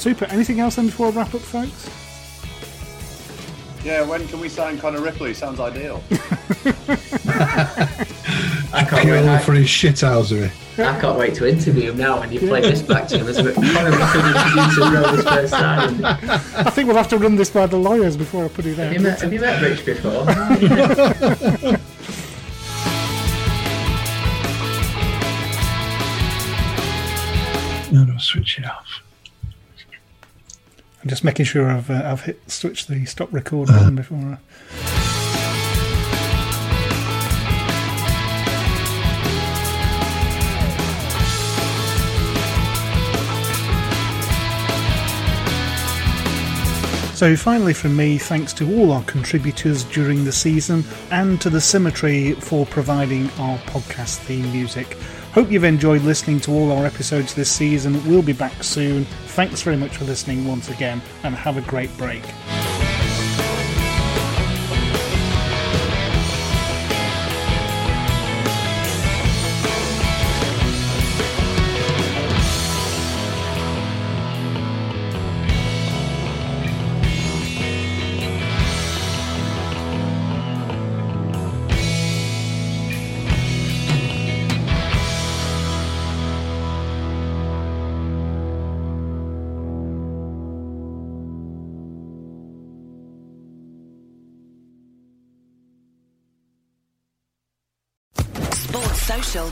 [0.00, 0.24] Super.
[0.30, 1.90] Anything else then before I wrap up, folks?
[3.84, 5.34] Yeah, when can we sign Connor Ripley?
[5.34, 6.02] Sounds ideal.
[8.72, 10.50] I can't, You're wait, I, for his shithousery.
[10.78, 10.88] Eh?
[10.90, 13.36] I can't wait to interview him now when you play this back to him as
[13.36, 16.02] a Connor Ripley introducing Rovers first signing.
[16.02, 18.78] Have I think we'll have to run this by the lawyers before I put it
[18.78, 18.94] out.
[18.94, 20.24] you met, have you met Rich before?
[27.92, 29.02] No, no, switch it off.
[31.02, 33.78] I'm just making sure I've uh, I've hit switched the stop record uh-huh.
[33.78, 34.18] button before.
[34.18, 35.10] I...
[47.20, 51.60] So, finally, from me, thanks to all our contributors during the season and to the
[51.60, 54.96] Symmetry for providing our podcast theme music.
[55.32, 58.04] Hope you've enjoyed listening to all our episodes this season.
[58.08, 59.04] We'll be back soon.
[59.28, 62.24] Thanks very much for listening once again, and have a great break.